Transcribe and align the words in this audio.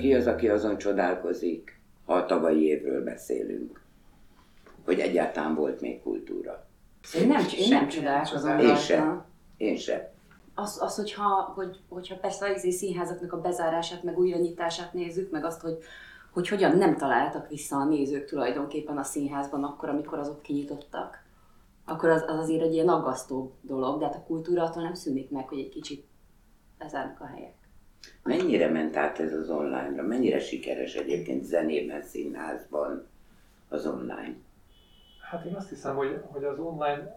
ki 0.00 0.14
az, 0.14 0.26
aki 0.26 0.48
azon 0.48 0.78
csodálkozik, 0.78 1.80
ha 2.06 2.14
a 2.14 2.26
tavalyi 2.26 2.64
évről 2.64 3.04
beszélünk, 3.04 3.80
hogy 4.84 4.98
egyáltalán 4.98 5.54
volt 5.54 5.80
még 5.80 6.02
kultúra. 6.02 6.66
Én 7.14 7.26
nem, 7.26 7.44
én 7.58 7.68
nem 7.68 7.88
csodálkozom. 7.88 8.58
Én 8.58 8.76
sem. 8.76 9.24
Én 9.56 9.76
sem. 9.76 10.00
Az, 10.54 10.78
az 10.82 10.96
hogyha, 10.96 11.52
hogy, 11.54 11.80
hogyha 11.88 12.16
persze 12.16 12.50
az 12.50 12.56
izé 12.56 12.70
színházaknak 12.70 13.32
a 13.32 13.40
bezárását, 13.40 14.02
meg 14.02 14.18
újranyitását 14.18 14.92
nézzük, 14.92 15.30
meg 15.30 15.44
azt, 15.44 15.60
hogy, 15.60 15.78
hogy 16.30 16.48
hogyan 16.48 16.76
nem 16.76 16.96
találtak 16.96 17.48
vissza 17.48 17.76
a 17.76 17.84
nézők 17.84 18.24
tulajdonképpen 18.24 18.98
a 18.98 19.02
színházban 19.02 19.64
akkor, 19.64 19.88
amikor 19.88 20.18
azok 20.18 20.42
kinyitottak, 20.42 21.22
akkor 21.84 22.08
az, 22.08 22.24
az 22.26 22.38
azért 22.38 22.62
egy 22.62 22.72
ilyen 22.72 22.88
aggasztó 22.88 23.52
dolog, 23.60 23.98
de 23.98 24.04
hát 24.04 24.14
a 24.14 24.24
kultúra 24.26 24.62
attól 24.62 24.82
nem 24.82 24.94
szűnik 24.94 25.30
meg, 25.30 25.48
hogy 25.48 25.58
egy 25.58 25.68
kicsit 25.68 26.06
bezárnak 26.78 27.20
a 27.20 27.26
helyek. 27.26 27.54
Mennyire 28.22 28.68
ment 28.68 28.96
át 28.96 29.18
ez 29.18 29.32
az 29.32 29.50
online-ra? 29.50 30.02
Mennyire 30.02 30.38
sikeres 30.38 30.94
egyébként 30.94 31.44
zenében, 31.44 32.02
színházban 32.02 33.06
az 33.68 33.86
online? 33.86 34.34
Hát 35.30 35.44
én 35.44 35.54
azt 35.54 35.68
hiszem, 35.68 35.96
hogy, 35.96 36.20
hogy 36.22 36.44
az 36.44 36.58
online 36.58 37.16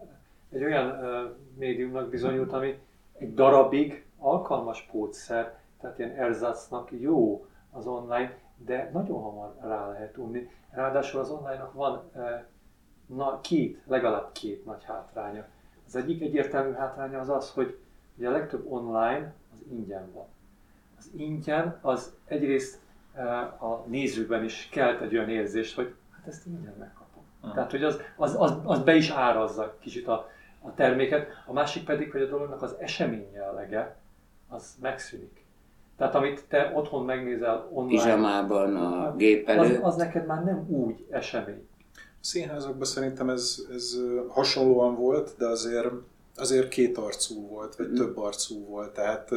egy 0.52 0.64
olyan 0.64 0.90
uh, 0.90 1.36
médiumnak 1.58 2.08
bizonyult, 2.08 2.52
ami 2.52 2.78
egy 3.18 3.34
darabig 3.34 4.04
alkalmas 4.18 4.88
pótszer, 4.90 5.58
tehát 5.80 5.98
ilyen 5.98 6.10
erzacnak 6.10 6.88
jó 6.98 7.46
az 7.70 7.86
online, 7.86 8.38
de 8.56 8.90
nagyon 8.92 9.22
hamar 9.22 9.54
rá 9.60 9.88
lehet 9.88 10.16
unni. 10.16 10.50
Ráadásul 10.70 11.20
az 11.20 11.30
online-nak 11.30 11.72
van 11.72 12.02
uh, 12.14 12.42
na, 13.06 13.40
két, 13.40 13.80
legalább 13.86 14.32
két 14.32 14.64
nagy 14.64 14.84
hátránya. 14.84 15.46
Az 15.86 15.96
egyik 15.96 16.22
egyértelmű 16.22 16.72
hátránya 16.72 17.20
az 17.20 17.28
az, 17.28 17.50
hogy 17.50 17.78
ugye 18.16 18.28
a 18.28 18.32
legtöbb 18.32 18.72
online 18.72 19.32
az 19.52 19.62
ingyen 19.70 20.12
van. 20.12 20.26
Az 21.04 21.20
ingyen 21.20 21.78
az 21.82 22.12
egyrészt 22.26 22.78
uh, 23.14 23.64
a 23.64 23.84
nézőben 23.86 24.44
is 24.44 24.68
kelt 24.70 25.00
egy 25.00 25.16
olyan 25.16 25.28
érzést, 25.28 25.74
hogy 25.74 25.94
hát 26.16 26.26
ezt 26.26 26.46
ingyen 26.46 26.74
megkapom. 26.78 27.22
Uh-huh. 27.40 27.54
Tehát, 27.54 27.70
hogy 27.70 27.84
az, 27.84 28.00
az, 28.16 28.34
az, 28.38 28.52
az 28.64 28.78
be 28.78 28.94
is 28.94 29.10
árazza 29.10 29.76
kicsit 29.80 30.08
a, 30.08 30.30
a 30.62 30.74
terméket. 30.74 31.26
A 31.46 31.52
másik 31.52 31.84
pedig, 31.84 32.10
hogy 32.10 32.22
a 32.22 32.28
dolognak 32.28 32.62
az 32.62 32.74
esemény 32.78 33.32
jellege, 33.34 33.96
az 34.48 34.74
megszűnik. 34.80 35.44
Tehát 35.96 36.14
amit 36.14 36.44
te 36.48 36.72
otthon 36.74 37.04
megnézel 37.04 37.68
online... 37.72 38.02
Pizsamában, 38.02 38.76
a 38.76 39.16
gép 39.16 39.48
előtt. 39.48 39.82
Az, 39.82 39.92
az 39.92 39.96
neked 39.96 40.26
már 40.26 40.44
nem 40.44 40.66
úgy 40.68 41.06
esemény. 41.10 41.68
A 41.96 42.26
színházakban 42.26 42.84
szerintem 42.86 43.30
ez, 43.30 43.58
ez 43.74 43.96
hasonlóan 44.28 44.96
volt, 44.96 45.34
de 45.38 45.46
azért, 45.46 45.90
azért 46.36 46.68
két 46.68 46.98
arcú 46.98 47.48
volt, 47.48 47.76
vagy 47.76 47.88
mm. 47.88 47.94
több 47.94 48.18
arcú 48.18 48.64
volt. 48.66 48.92
Tehát 48.92 49.30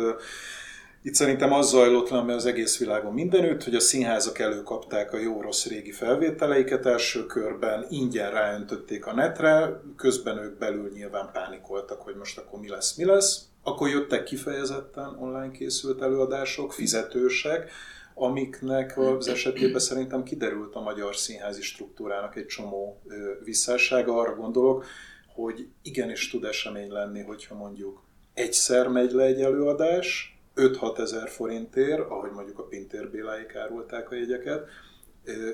itt 1.02 1.14
szerintem 1.14 1.54
az 1.54 1.70
zajlott 1.70 2.10
le, 2.10 2.34
az 2.34 2.46
egész 2.46 2.80
világon 2.80 3.14
mindenütt, 3.14 3.64
hogy 3.64 3.76
a 3.76 3.80
színházak 3.80 4.40
előkapták 4.40 5.14
a 5.14 5.18
jó-rossz 5.18 5.66
régi 5.66 5.92
felvételeiket 5.92 6.86
első 6.86 7.26
körben, 7.26 7.86
ingyen 7.90 8.32
ráöntötték 8.32 9.06
a 9.06 9.14
netre, 9.14 9.82
közben 9.96 10.38
ők 10.38 10.58
belül 10.58 10.92
nyilván 10.94 11.30
pánikoltak, 11.34 12.02
hogy 12.02 12.16
most 12.16 12.38
akkor 12.38 12.60
mi 12.60 12.70
lesz, 12.70 12.96
mi 12.96 13.06
lesz. 13.06 13.42
Akkor 13.64 13.90
jöttek 13.90 14.24
kifejezetten 14.24 15.16
online 15.20 15.52
készült 15.52 16.02
előadások, 16.02 16.74
fizetősek, 16.74 17.72
amiknek 18.14 18.98
az 18.98 19.28
esetében 19.28 19.80
szerintem 19.80 20.24
kiderült 20.24 20.76
a 20.76 20.82
magyar 20.82 21.16
színházi 21.16 21.62
struktúrának 21.62 22.36
egy 22.36 22.46
csomó 22.46 23.02
visszássága. 23.44 24.20
Arra 24.20 24.36
gondolok, 24.36 24.86
hogy 25.36 25.68
igenis 25.82 26.30
tud 26.30 26.44
esemény 26.44 26.92
lenni, 26.92 27.22
hogyha 27.22 27.56
mondjuk 27.56 28.04
egyszer 28.34 28.88
megy 28.88 29.12
le 29.12 29.24
egy 29.24 29.42
előadás, 29.42 30.37
5-6 30.58 31.00
ezer 31.00 31.30
forintért, 31.30 32.10
ahogy 32.10 32.32
mondjuk 32.32 32.60
a 32.60 32.64
Pintér 32.64 33.10
Béláik 33.10 33.56
árulták 33.56 34.12
a 34.12 34.16
jegyeket, 34.16 34.68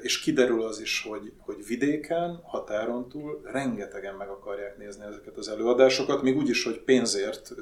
és 0.02 0.20
kiderül 0.20 0.64
az 0.64 0.80
is, 0.80 1.02
hogy, 1.02 1.32
hogy 1.38 1.66
vidéken, 1.68 2.40
határon 2.44 3.10
túl 3.10 3.42
rengetegen 3.44 4.16
meg 4.16 4.30
akarják 4.30 4.78
nézni 4.78 5.06
ezeket 5.06 5.38
az 5.38 5.48
előadásokat, 5.48 6.22
még 6.22 6.38
úgy 6.38 6.50
is, 6.50 6.64
hogy 6.64 6.80
pénzért 6.80 7.54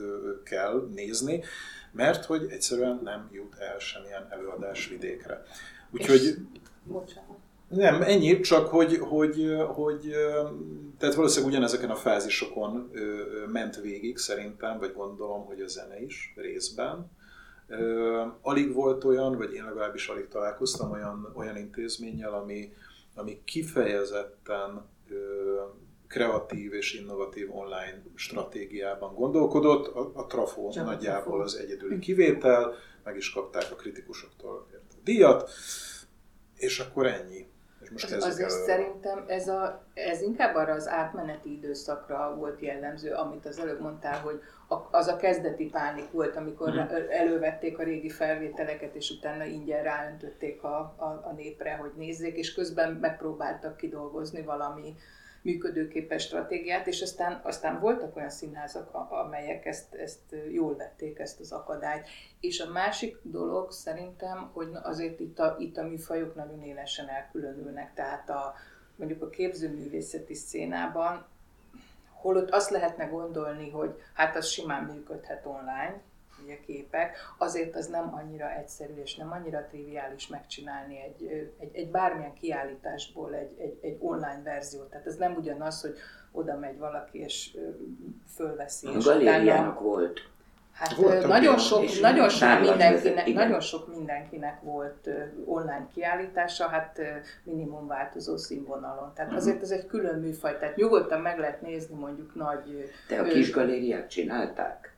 kell 0.43 0.87
nézni, 0.95 1.43
mert 1.91 2.25
hogy 2.25 2.45
egyszerűen 2.49 2.99
nem 3.03 3.29
jut 3.31 3.55
el 3.59 3.79
semmilyen 3.79 4.27
előadás 4.29 4.87
vidékre. 4.87 5.43
Úgyhogy... 5.91 6.21
És... 6.21 6.33
Bocsánat. 6.83 7.39
Nem, 7.67 8.01
ennyi, 8.01 8.39
csak 8.39 8.67
hogy, 8.67 8.97
hogy, 8.97 9.55
hogy 9.67 10.15
tehát 10.97 11.15
valószínűleg 11.15 11.51
ugyanezeken 11.51 11.89
a 11.89 11.95
fázisokon 11.95 12.91
ment 13.51 13.81
végig 13.81 14.17
szerintem, 14.17 14.79
vagy 14.79 14.93
gondolom, 14.93 15.45
hogy 15.45 15.61
a 15.61 15.67
zene 15.67 16.01
is 16.01 16.33
részben, 16.35 17.11
Alig 18.41 18.73
volt 18.73 19.03
olyan, 19.03 19.37
vagy 19.37 19.53
én 19.53 19.63
legalábbis 19.63 20.07
alig 20.07 20.27
találkoztam 20.27 20.91
olyan, 20.91 21.31
olyan 21.35 21.57
intézménnyel, 21.57 22.33
ami, 22.33 22.73
ami 23.15 23.41
kifejezetten 23.43 24.89
kreatív 26.07 26.73
és 26.73 26.93
innovatív 26.93 27.55
online 27.55 28.03
stratégiában 28.15 29.13
gondolkodott. 29.13 29.87
A, 29.87 30.11
a 30.13 30.25
Trafo 30.25 30.69
Csak 30.69 30.85
nagyjából 30.85 31.23
trafo. 31.23 31.43
az 31.43 31.55
egyedüli 31.55 31.99
kivétel, 31.99 32.73
meg 33.03 33.15
is 33.15 33.31
kapták 33.31 33.71
a 33.71 33.75
kritikusoktól 33.75 34.67
a 34.69 34.75
díjat, 35.03 35.49
és 36.55 36.79
akkor 36.79 37.07
ennyi. 37.07 37.50
Most 37.91 38.11
az, 38.11 38.23
azért 38.23 38.49
el... 38.49 38.57
szerintem 38.57 39.23
ez, 39.27 39.47
a, 39.47 39.83
ez 39.93 40.21
inkább 40.21 40.55
arra 40.55 40.73
az 40.73 40.87
átmeneti 40.87 41.51
időszakra 41.51 42.35
volt 42.35 42.59
jellemző, 42.59 43.11
amit 43.11 43.45
az 43.45 43.59
előbb 43.59 43.81
mondtál, 43.81 44.19
hogy 44.19 44.41
az 44.91 45.07
a 45.07 45.15
kezdeti 45.15 45.65
pánik 45.65 46.11
volt, 46.11 46.35
amikor 46.35 46.71
mm. 46.71 46.79
elővették 47.09 47.79
a 47.79 47.83
régi 47.83 48.09
felvételeket, 48.09 48.95
és 48.95 49.09
utána 49.09 49.43
ingyen 49.43 49.83
ráöntötték 49.83 50.63
a, 50.63 50.77
a, 50.97 51.21
a 51.29 51.33
népre, 51.35 51.75
hogy 51.75 51.91
nézzék, 51.95 52.37
és 52.37 52.53
közben 52.53 52.91
megpróbáltak 52.91 53.77
kidolgozni 53.77 54.41
valami 54.41 54.95
működőképes 55.41 56.23
stratégiát, 56.23 56.87
és 56.87 57.01
aztán, 57.01 57.41
aztán 57.43 57.79
voltak 57.79 58.15
olyan 58.15 58.29
színházak, 58.29 58.93
amelyek 59.09 59.65
ezt, 59.65 59.93
ezt 59.93 60.35
jól 60.51 60.75
vették, 60.75 61.19
ezt 61.19 61.39
az 61.39 61.51
akadályt. 61.51 62.07
És 62.39 62.59
a 62.59 62.71
másik 62.71 63.17
dolog 63.21 63.71
szerintem, 63.71 64.49
hogy 64.53 64.69
azért 64.83 65.19
itt 65.19 65.39
a, 65.39 65.55
itt 65.59 65.77
a 65.77 65.83
műfajok 65.83 66.35
nagyon 66.35 66.63
élesen 66.63 67.09
elkülönülnek, 67.09 67.93
tehát 67.93 68.29
a, 68.29 68.53
mondjuk 68.95 69.21
a 69.21 69.29
képzőművészeti 69.29 70.33
szénában 70.33 71.29
Holott 72.21 72.49
azt 72.49 72.69
lehetne 72.69 73.05
gondolni, 73.05 73.69
hogy 73.69 73.95
hát 74.13 74.35
az 74.35 74.47
simán 74.47 74.83
működhet 74.83 75.45
online, 75.45 76.01
ugye 76.43 76.59
képek, 76.65 77.17
azért 77.37 77.75
az 77.75 77.87
nem 77.87 78.13
annyira 78.13 78.51
egyszerű 78.51 78.93
és 79.03 79.15
nem 79.15 79.31
annyira 79.31 79.65
triviális 79.69 80.27
megcsinálni 80.27 80.99
egy, 80.99 81.49
egy, 81.59 81.75
egy 81.75 81.91
bármilyen 81.91 82.33
kiállításból 82.33 83.33
egy, 83.33 83.59
egy, 83.59 83.77
egy 83.81 83.97
online 83.99 84.41
verziót. 84.43 84.89
Tehát 84.89 85.05
ez 85.05 85.15
nem 85.15 85.35
ugyanaz, 85.35 85.81
hogy 85.81 85.97
oda 86.31 86.57
megy 86.57 86.77
valaki 86.77 87.19
és 87.19 87.57
fölveszi. 88.35 88.87
A 88.87 88.97
galériának 88.97 89.79
volt 89.79 90.29
Hát 90.81 90.95
Voltam 90.95 91.29
nagyon 91.29 91.57
sok, 91.57 91.83
nagyon, 92.01 92.29
sok 92.29 92.59
mindenkinek, 92.59 93.33
nagyon 93.33 93.59
sok 93.59 93.95
mindenkinek 93.95 94.61
volt 94.61 95.09
online 95.45 95.87
kiállítása, 95.93 96.67
hát 96.67 97.01
minimum 97.43 97.87
változó 97.87 98.37
színvonalon. 98.37 99.11
Tehát 99.13 99.31
uh-huh. 99.31 99.35
azért 99.35 99.61
ez 99.61 99.71
egy 99.71 99.85
külön 99.85 100.19
műfaj, 100.19 100.57
tehát 100.59 100.75
nyugodtan 100.75 101.21
meg 101.21 101.39
lehet 101.39 101.61
nézni 101.61 101.95
mondjuk 101.95 102.35
nagy... 102.35 102.91
De 103.07 103.19
a 103.19 103.23
kis 103.23 103.51
galériák 103.51 104.07
csinálták? 104.07 104.90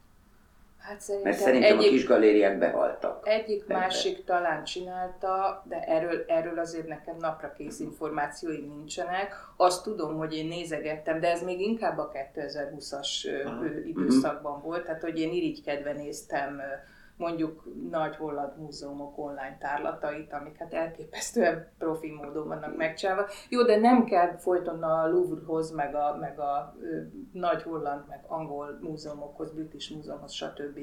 Hát 0.84 1.02
szerintem 1.02 1.32
Mert 1.32 1.44
szerintem 1.44 1.78
egyik, 1.78 1.88
a 1.88 1.92
kis 1.92 2.06
galériák 2.06 2.58
behaltak. 2.58 3.28
Egyik, 3.28 3.64
ebbe. 3.64 3.74
másik 3.74 4.24
talán 4.24 4.64
csinálta, 4.64 5.64
de 5.68 5.80
erről, 5.80 6.24
erről 6.28 6.60
azért 6.60 6.88
nekem 6.88 7.16
napra 7.20 7.52
kész 7.52 7.80
információim 7.80 8.68
nincsenek. 8.68 9.36
Azt 9.58 9.84
tudom, 9.84 10.18
hogy 10.18 10.34
én 10.34 10.48
nézegettem, 10.48 11.20
de 11.20 11.32
ez 11.32 11.44
még 11.44 11.62
inkább 11.62 11.98
a 11.98 12.12
2020-as 12.36 13.08
uh-huh. 13.26 13.88
időszakban 13.88 14.62
volt, 14.62 14.86
tehát 14.86 15.02
hogy 15.02 15.20
én 15.20 15.32
irigykedve 15.32 15.94
néztem 15.94 16.62
mondjuk 17.18 17.64
nagy 17.90 18.16
holland 18.16 18.60
múzeumok 18.60 19.18
online 19.18 19.58
tárlatait, 19.60 20.34
amik 20.34 20.58
hát 20.58 20.74
elképesztően 20.74 21.68
profi 21.78 22.12
módon 22.12 22.48
vannak 22.48 22.78
megcsinálva. 22.78 23.26
Jó, 23.50 23.64
de 23.64 23.78
nem 23.78 24.06
kell 24.06 24.38
folyton 24.38 24.84
a 24.84 25.08
Louvrehoz, 25.08 25.72
meg 25.72 25.96
a, 25.96 26.18
meg 26.20 26.40
a 26.40 26.76
ö, 26.82 27.02
nagy 27.32 27.64
holland, 27.64 28.08
meg 28.08 28.24
angol 28.28 28.80
múzeumokhoz, 28.82 29.52
British 29.52 29.96
múzeumhoz, 29.96 30.32
stb. 30.32 30.80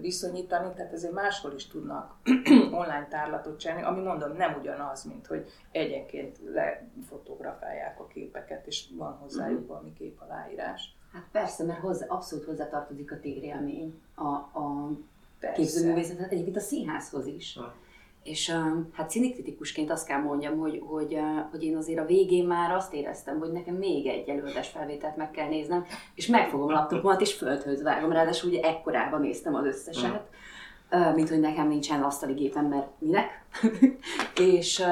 viszonyítani, 0.00 0.72
tehát 0.74 0.92
azért 0.92 1.12
máshol 1.12 1.52
is 1.52 1.66
tudnak 1.66 2.14
online 2.82 3.06
tárlatot 3.10 3.58
csinálni, 3.58 3.82
ami 3.82 4.00
mondom 4.00 4.32
nem 4.32 4.56
ugyanaz, 4.60 5.04
mint 5.04 5.26
hogy 5.26 5.50
egyenként 5.70 6.38
lefotografálják 6.44 8.00
a 8.00 8.06
képeket, 8.06 8.66
és 8.66 8.88
van 8.96 9.12
hozzájuk 9.12 9.60
mhm. 9.60 9.68
valami 9.68 9.92
képaláírás. 9.92 10.96
Hát 11.12 11.28
persze, 11.32 11.64
mert 11.64 11.80
hozzá, 11.80 12.06
abszolút 12.06 12.44
hozzátartozik 12.44 13.12
a 13.12 13.20
térélmény, 13.20 14.02
a, 14.14 14.28
a 14.58 14.90
képzőművészet, 15.54 16.32
egyébként 16.32 16.56
a 16.56 16.60
színházhoz 16.60 17.26
is. 17.26 17.56
Ha. 17.58 17.74
És 18.22 18.56
hát 18.92 19.10
színikritikusként 19.10 19.90
azt 19.90 20.06
kell 20.06 20.20
mondjam, 20.20 20.58
hogy, 20.58 20.82
hogy, 20.86 21.18
hogy 21.50 21.62
én 21.62 21.76
azért 21.76 21.98
a 21.98 22.04
végén 22.04 22.46
már 22.46 22.70
azt 22.70 22.94
éreztem, 22.94 23.38
hogy 23.38 23.52
nekem 23.52 23.74
még 23.74 24.06
egy 24.06 24.28
előadás 24.28 24.68
felvételt 24.68 25.16
meg 25.16 25.30
kell 25.30 25.48
néznem, 25.48 25.84
és 26.14 26.26
megfogom 26.26 26.68
a 26.68 26.72
laptopomat, 26.72 27.20
és 27.20 27.34
földhöz 27.34 27.82
vágom, 27.82 28.12
ráadásul 28.12 28.50
ugye 28.50 28.60
ekkorában 28.60 29.20
néztem 29.20 29.54
az 29.54 29.64
összeset. 29.64 30.28
mint 31.14 31.28
hogy 31.28 31.40
nekem 31.40 31.68
nincsen 31.68 32.02
asztali 32.02 32.32
gépem, 32.32 32.66
mert 32.66 32.88
minek. 32.98 33.44
és 34.60 34.84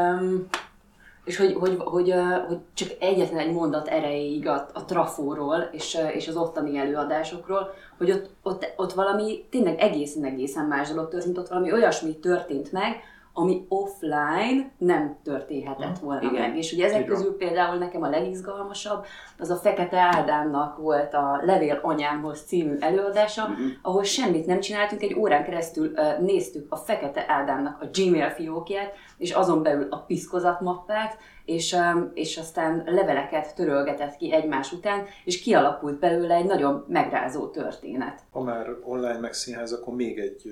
és 1.25 1.37
hogy, 1.37 1.52
hogy, 1.52 1.76
hogy, 1.78 2.14
hogy 2.49 2.58
csak 2.75 2.88
egyetlen 3.00 3.40
egy 3.40 3.52
mondat 3.52 3.88
erejéig 3.88 4.49
a, 4.49 4.67
a 4.72 4.84
trafóról 4.84 5.69
és, 5.72 5.99
és 6.12 6.28
az 6.28 6.37
ottani 6.37 6.78
előadásokról, 6.78 7.75
hogy 7.99 8.11
ott, 8.11 8.31
ott, 8.43 8.72
ott 8.76 8.93
valami 8.93 9.44
tényleg 9.50 9.81
egészen 9.81 10.25
egészen 10.25 10.67
más 10.67 10.88
dolog 10.88 11.08
történt, 11.08 11.38
ott 11.38 11.49
valami 11.49 11.72
olyasmi 11.72 12.17
történt 12.17 12.72
meg, 12.72 13.02
ami 13.32 13.67
offline 13.69 14.70
nem 14.78 15.17
történhetett 15.25 15.99
volna 15.99 16.31
Igen. 16.31 16.49
meg. 16.49 16.56
És 16.56 16.72
ugye 16.72 16.84
ezek 16.84 17.00
Igen. 17.00 17.14
közül 17.14 17.37
például 17.37 17.76
nekem 17.76 18.02
a 18.02 18.08
legizgalmasabb, 18.08 19.05
az 19.38 19.50
a 19.50 19.56
Fekete 19.56 19.99
Ádámnak 19.99 20.76
volt 20.76 21.14
a 21.14 21.40
Levél 21.44 21.78
anyámhoz 21.82 22.43
című 22.46 22.76
előadása, 22.81 23.43
uh-huh. 23.43 23.67
ahol 23.82 24.02
semmit 24.02 24.46
nem 24.46 24.61
csináltunk, 24.61 25.02
egy 25.02 25.14
órán 25.14 25.44
keresztül 25.44 25.93
néztük 26.20 26.67
a 26.69 26.76
Fekete 26.76 27.25
Ádámnak 27.28 27.82
a 27.82 27.87
Gmail 27.93 28.31
fiókját, 28.31 28.93
és 29.20 29.31
azon 29.31 29.62
belül 29.62 29.87
a 29.90 29.96
piszkozat 29.96 30.61
mappát, 30.61 31.19
és, 31.44 31.76
és 32.14 32.37
aztán 32.37 32.82
leveleket 32.87 33.55
törölgetett 33.55 34.17
ki 34.17 34.32
egymás 34.32 34.72
után, 34.72 35.05
és 35.25 35.40
kialakult 35.40 35.99
belőle 35.99 36.34
egy 36.34 36.44
nagyon 36.44 36.84
megrázó 36.88 37.49
történet. 37.49 38.20
Ha 38.31 38.43
már 38.43 38.67
online 38.82 39.19
meg 39.19 39.32
színház, 39.32 39.72
akkor 39.72 39.94
még 39.94 40.19
egy 40.19 40.43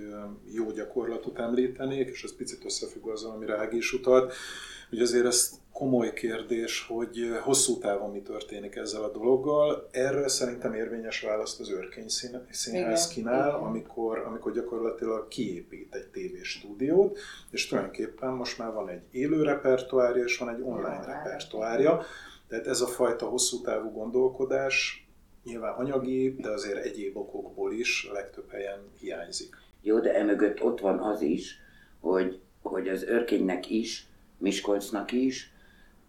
jó 0.53 0.71
gyakorlatot 0.71 1.39
említenék, 1.39 2.09
és 2.09 2.23
ez 2.23 2.37
picit 2.37 2.65
összefügg 2.65 3.09
azzal, 3.09 3.31
amire 3.31 3.59
Ági 3.59 3.77
is 3.77 3.93
utalt, 3.93 4.33
hogy 4.89 5.01
azért 5.01 5.27
ezt 5.27 5.55
komoly 5.73 6.13
kérdés, 6.13 6.87
hogy 6.89 7.19
hosszú 7.43 7.79
távon 7.79 8.11
mi 8.11 8.23
történik 8.23 8.77
ezzel 8.77 9.03
a 9.03 9.11
dologgal. 9.11 9.89
Erre 9.91 10.29
szerintem 10.29 10.75
érvényes 10.75 11.21
választ 11.21 11.61
az 11.61 11.71
Örkény 11.71 12.09
Színház 12.51 13.09
kínál, 13.09 13.51
amikor, 13.51 14.19
amikor 14.19 14.53
gyakorlatilag 14.53 15.29
kiépít 15.29 15.95
egy 15.95 16.07
tévéstúdiót, 16.07 17.19
és 17.51 17.67
tulajdonképpen 17.67 18.31
most 18.31 18.59
már 18.59 18.73
van 18.73 18.89
egy 18.89 19.03
élő 19.11 19.43
repertoárja, 19.43 20.25
és 20.25 20.39
van 20.39 20.49
egy 20.49 20.61
online 20.61 21.05
repertoárja. 21.07 22.03
Tehát 22.49 22.67
ez 22.67 22.81
a 22.81 22.87
fajta 22.87 23.27
hosszú 23.27 23.61
távú 23.61 23.91
gondolkodás 23.91 25.07
nyilván 25.45 25.75
anyagi, 25.75 26.35
de 26.39 26.51
azért 26.51 26.85
egyéb 26.85 27.17
okokból 27.17 27.73
is 27.73 28.07
a 28.11 28.13
legtöbb 28.13 28.51
helyen 28.51 28.81
hiányzik. 29.01 29.57
Jó, 29.83 29.99
de 29.99 30.15
emögött 30.15 30.63
ott 30.63 30.81
van 30.81 30.99
az 30.99 31.21
is, 31.21 31.59
hogy, 32.01 32.41
hogy 32.63 32.89
az 32.89 33.03
örkénynek 33.03 33.71
is, 33.71 34.08
Miskolcnak 34.39 35.13
is 35.13 35.53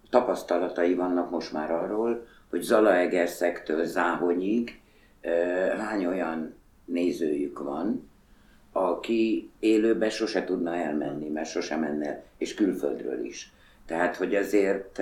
tapasztalatai 0.10 0.94
vannak 0.94 1.30
most 1.30 1.54
már 1.54 1.72
arról, 1.72 2.28
hogy 2.50 2.62
Zalaegerszektől 2.62 3.86
Záhonyig 3.86 4.80
hány 5.78 6.06
olyan 6.06 6.54
nézőjük 6.86 7.60
van, 7.60 8.10
aki 8.72 9.50
élőbe 9.60 10.10
sose 10.10 10.44
tudna 10.44 10.76
elmenni, 10.76 11.30
mert 11.30 11.50
sose 11.50 11.76
menne, 11.76 12.24
és 12.38 12.54
külföldről 12.54 13.26
is. 13.26 13.54
Tehát, 13.86 14.16
hogy 14.16 14.36
azért 14.36 15.00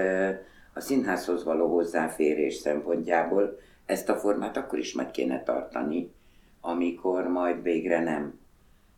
a 0.74 0.80
színházhoz 0.80 1.44
való 1.44 1.74
hozzáférés 1.74 2.56
szempontjából 2.56 3.60
ezt 3.86 4.10
a 4.10 4.16
formát 4.16 4.58
akkor 4.58 4.80
is 4.80 4.94
meg 4.94 5.12
kéne 5.12 5.44
tartani, 5.44 6.12
amikor 6.62 7.28
majd 7.28 7.62
végre 7.62 8.04
nem 8.04 8.40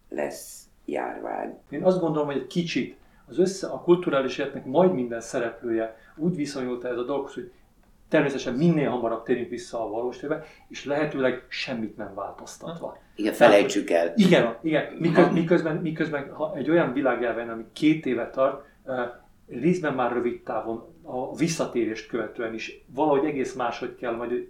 lesz 0.10 0.64
járvány. 0.86 1.58
Én 1.70 1.84
azt 1.84 2.00
gondolom, 2.00 2.28
hogy 2.28 2.38
egy 2.38 2.48
kicsit 2.48 2.98
az 3.30 3.40
össze, 3.40 3.68
a 3.68 3.82
kulturális 3.82 4.38
életnek 4.38 4.66
majd 4.66 4.94
minden 4.94 5.22
szereplője 5.22 5.98
úgy 6.16 6.36
viszonyult 6.36 6.84
ez 6.84 6.98
a 6.98 7.04
dolghoz, 7.04 7.34
hogy 7.34 7.52
természetesen 8.10 8.54
minél 8.54 8.90
hamarabb 8.90 9.24
térjünk 9.24 9.50
vissza 9.50 9.86
a 9.86 9.90
valós 9.90 10.18
térbe, 10.18 10.46
és 10.68 10.86
lehetőleg 10.86 11.46
semmit 11.48 11.98
nem 11.98 12.14
változtatva. 12.16 12.98
Igen, 13.16 13.34
felejtsük 13.34 13.90
el. 13.90 14.14
Igen, 14.16 14.56
igen. 14.62 14.94
Miközben, 15.00 15.34
miközben, 15.34 15.76
miközben 15.76 16.34
ha 16.34 16.56
egy 16.56 16.70
olyan 16.70 16.94
világjárvány, 16.94 17.50
ami 17.50 17.66
két 17.74 18.06
éve 18.06 18.30
tart, 18.30 18.66
részben 19.48 19.94
már 19.94 20.12
rövid 20.12 20.42
távon 20.42 20.84
a 21.04 21.36
visszatérést 21.36 22.08
követően 22.08 22.54
is 22.54 22.86
valahogy 22.94 23.26
egész 23.26 23.54
máshogy 23.54 23.96
kell 23.96 24.16
majd 24.16 24.48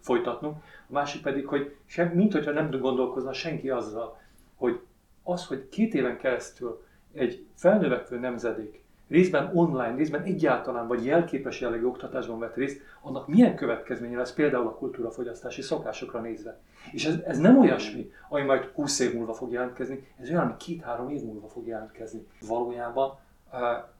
folytatnunk. 0.00 0.56
A 0.88 0.92
másik 0.92 1.22
pedig, 1.22 1.46
hogy 1.46 1.74
sem, 1.86 2.08
mint 2.08 2.32
hogyha 2.32 2.50
nem 2.50 2.70
gondolkozna 2.70 3.32
senki 3.32 3.70
azzal, 3.70 4.20
hogy 4.56 4.80
az, 5.22 5.46
hogy 5.46 5.68
két 5.68 5.94
éven 5.94 6.18
keresztül 6.18 6.84
egy 7.14 7.46
felnövekvő 7.54 8.18
nemzedék 8.18 8.82
részben 9.12 9.50
online, 9.54 9.94
részben 9.94 10.22
egyáltalán 10.22 10.86
vagy 10.86 11.04
jelképes 11.04 11.60
jellegű 11.60 11.84
oktatásban 11.84 12.38
vett 12.38 12.54
részt, 12.54 12.80
annak 13.02 13.28
milyen 13.28 13.56
következménye 13.56 14.16
lesz 14.16 14.32
például 14.32 14.66
a 14.66 14.74
kultúrafogyasztási 14.74 15.62
szokásokra 15.62 16.20
nézve. 16.20 16.58
És 16.92 17.04
ez, 17.04 17.14
ez 17.26 17.38
nem 17.38 17.58
olyasmi, 17.58 18.12
ami 18.28 18.42
majd 18.42 18.64
20 18.64 18.98
év 18.98 19.14
múlva 19.14 19.34
fog 19.34 19.52
jelentkezni, 19.52 20.06
ez 20.20 20.28
olyan, 20.28 20.42
ami 20.42 20.56
két-három 20.56 21.10
év 21.10 21.22
múlva 21.22 21.48
fog 21.48 21.66
jelentkezni. 21.66 22.26
Valójában 22.40 23.18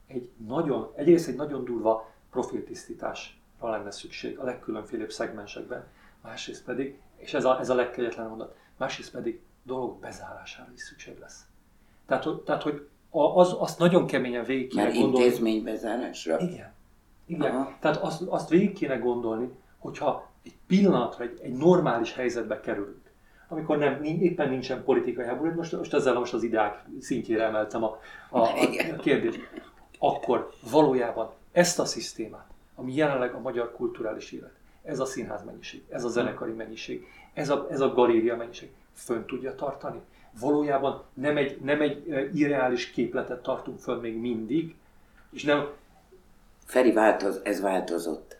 egy 0.07 0.29
nagyon, 0.47 0.91
egyrészt 0.95 1.27
egy 1.27 1.35
nagyon 1.35 1.65
durva 1.65 2.11
profiltisztításra 2.31 3.69
lenne 3.69 3.91
szükség 3.91 4.37
a 4.37 4.43
legkülönfélebb 4.43 5.11
szegmensekben, 5.11 5.87
másrészt 6.21 6.63
pedig, 6.63 6.99
és 7.15 7.33
ez 7.33 7.45
a, 7.45 7.59
ez 7.59 7.69
a 7.69 7.75
legkegyetlen 7.75 8.27
mondat, 8.27 8.55
másrészt 8.77 9.11
pedig 9.11 9.41
dolgok 9.63 9.99
bezárására 9.99 10.71
is 10.75 10.81
szükség 10.81 11.19
lesz. 11.19 11.45
Tehát, 12.05 12.27
tehát 12.45 12.63
hogy 12.63 12.87
az, 13.13 13.55
azt 13.59 13.79
nagyon 13.79 14.05
keményen 14.05 14.43
végig 14.43 14.69
kéne 14.69 14.83
Mert 14.83 14.95
gondolni. 14.95 15.25
intézménybezárásra? 15.25 16.39
Igen. 16.39 16.73
Igen. 17.25 17.55
Aha. 17.55 17.77
Tehát 17.79 17.97
azt, 17.97 18.21
azt 18.21 18.49
végig 18.49 18.73
kéne 18.73 18.95
gondolni, 18.95 19.49
hogyha 19.77 20.31
egy 20.45 20.55
pillanatra 20.67 21.23
egy, 21.23 21.39
egy 21.41 21.53
normális 21.53 22.13
helyzetbe 22.13 22.59
kerülünk, 22.59 23.11
amikor 23.47 23.77
nem, 23.77 24.03
éppen 24.03 24.49
nincsen 24.49 24.83
politikai 24.83 25.25
háború, 25.25 25.53
most, 25.55 25.77
most 25.77 25.93
ezzel 25.93 26.13
most 26.13 26.33
az 26.33 26.43
ideák 26.43 26.85
szintjére 26.99 27.43
emeltem 27.43 27.83
a, 27.83 27.99
a, 28.29 28.39
a 28.39 28.95
kérdést, 29.01 29.39
akkor 29.99 30.49
valójában 30.71 31.29
ezt 31.51 31.79
a 31.79 31.85
szisztémát, 31.85 32.47
ami 32.75 32.95
jelenleg 32.95 33.33
a 33.33 33.39
magyar 33.39 33.71
kulturális 33.71 34.31
élet, 34.31 34.53
ez 34.83 34.99
a 34.99 35.05
színház 35.05 35.43
mennyiség, 35.45 35.83
ez 35.89 36.03
a 36.03 36.09
zenekari 36.09 36.51
mennyiség, 36.51 37.07
ez 37.33 37.49
a, 37.49 37.67
ez 37.69 37.79
a 37.79 37.93
galéria 37.93 38.35
mennyiség, 38.35 38.71
fönn 38.93 39.25
tudja 39.25 39.55
tartani? 39.55 39.99
Valójában 40.39 41.03
nem 41.13 41.37
egy, 41.37 41.57
nem 41.61 41.81
egy 41.81 42.29
irreális 42.33 42.91
képletet 42.91 43.43
tartunk 43.43 43.79
föl 43.79 43.99
még 43.99 44.15
mindig, 44.15 44.75
és 45.31 45.43
nem... 45.43 45.67
Feri, 46.65 46.91
változ, 46.91 47.41
ez 47.43 47.61
változott. 47.61 48.37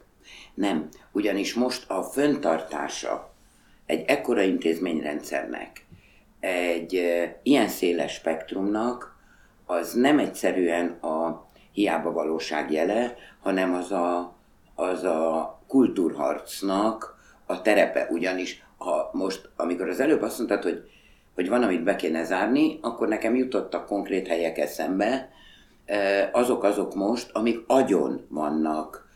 Nem, 0.54 0.88
ugyanis 1.12 1.54
most 1.54 1.90
a 1.90 2.02
föntartása 2.02 3.32
egy 3.86 4.04
ekkora 4.06 4.42
intézményrendszernek, 4.42 5.86
egy 6.40 7.00
ilyen 7.42 7.68
széles 7.68 8.12
spektrumnak, 8.12 9.16
az 9.66 9.92
nem 9.92 10.18
egyszerűen 10.18 10.88
a 10.90 11.46
hiába 11.72 12.12
valóság 12.12 12.72
jele, 12.72 13.16
hanem 13.40 13.74
az 13.74 13.92
a, 13.92 14.34
az 14.74 15.02
a 15.02 15.60
kultúrharcnak 15.66 17.18
a 17.46 17.62
terepe. 17.62 18.08
Ugyanis 18.10 18.64
ha 18.76 19.10
most, 19.12 19.48
amikor 19.56 19.88
az 19.88 20.00
előbb 20.00 20.22
azt 20.22 20.38
mondtad, 20.38 20.62
hogy 20.62 20.90
hogy 21.34 21.48
van, 21.48 21.62
amit 21.62 21.82
be 21.82 21.96
kéne 21.96 22.24
zárni, 22.24 22.78
akkor 22.82 23.08
nekem 23.08 23.34
jutottak 23.34 23.86
konkrét 23.86 24.26
helyek 24.26 24.58
eszembe, 24.58 25.30
azok 26.32 26.62
azok 26.64 26.94
most, 26.94 27.30
amik 27.32 27.60
agyon 27.66 28.26
vannak 28.28 29.08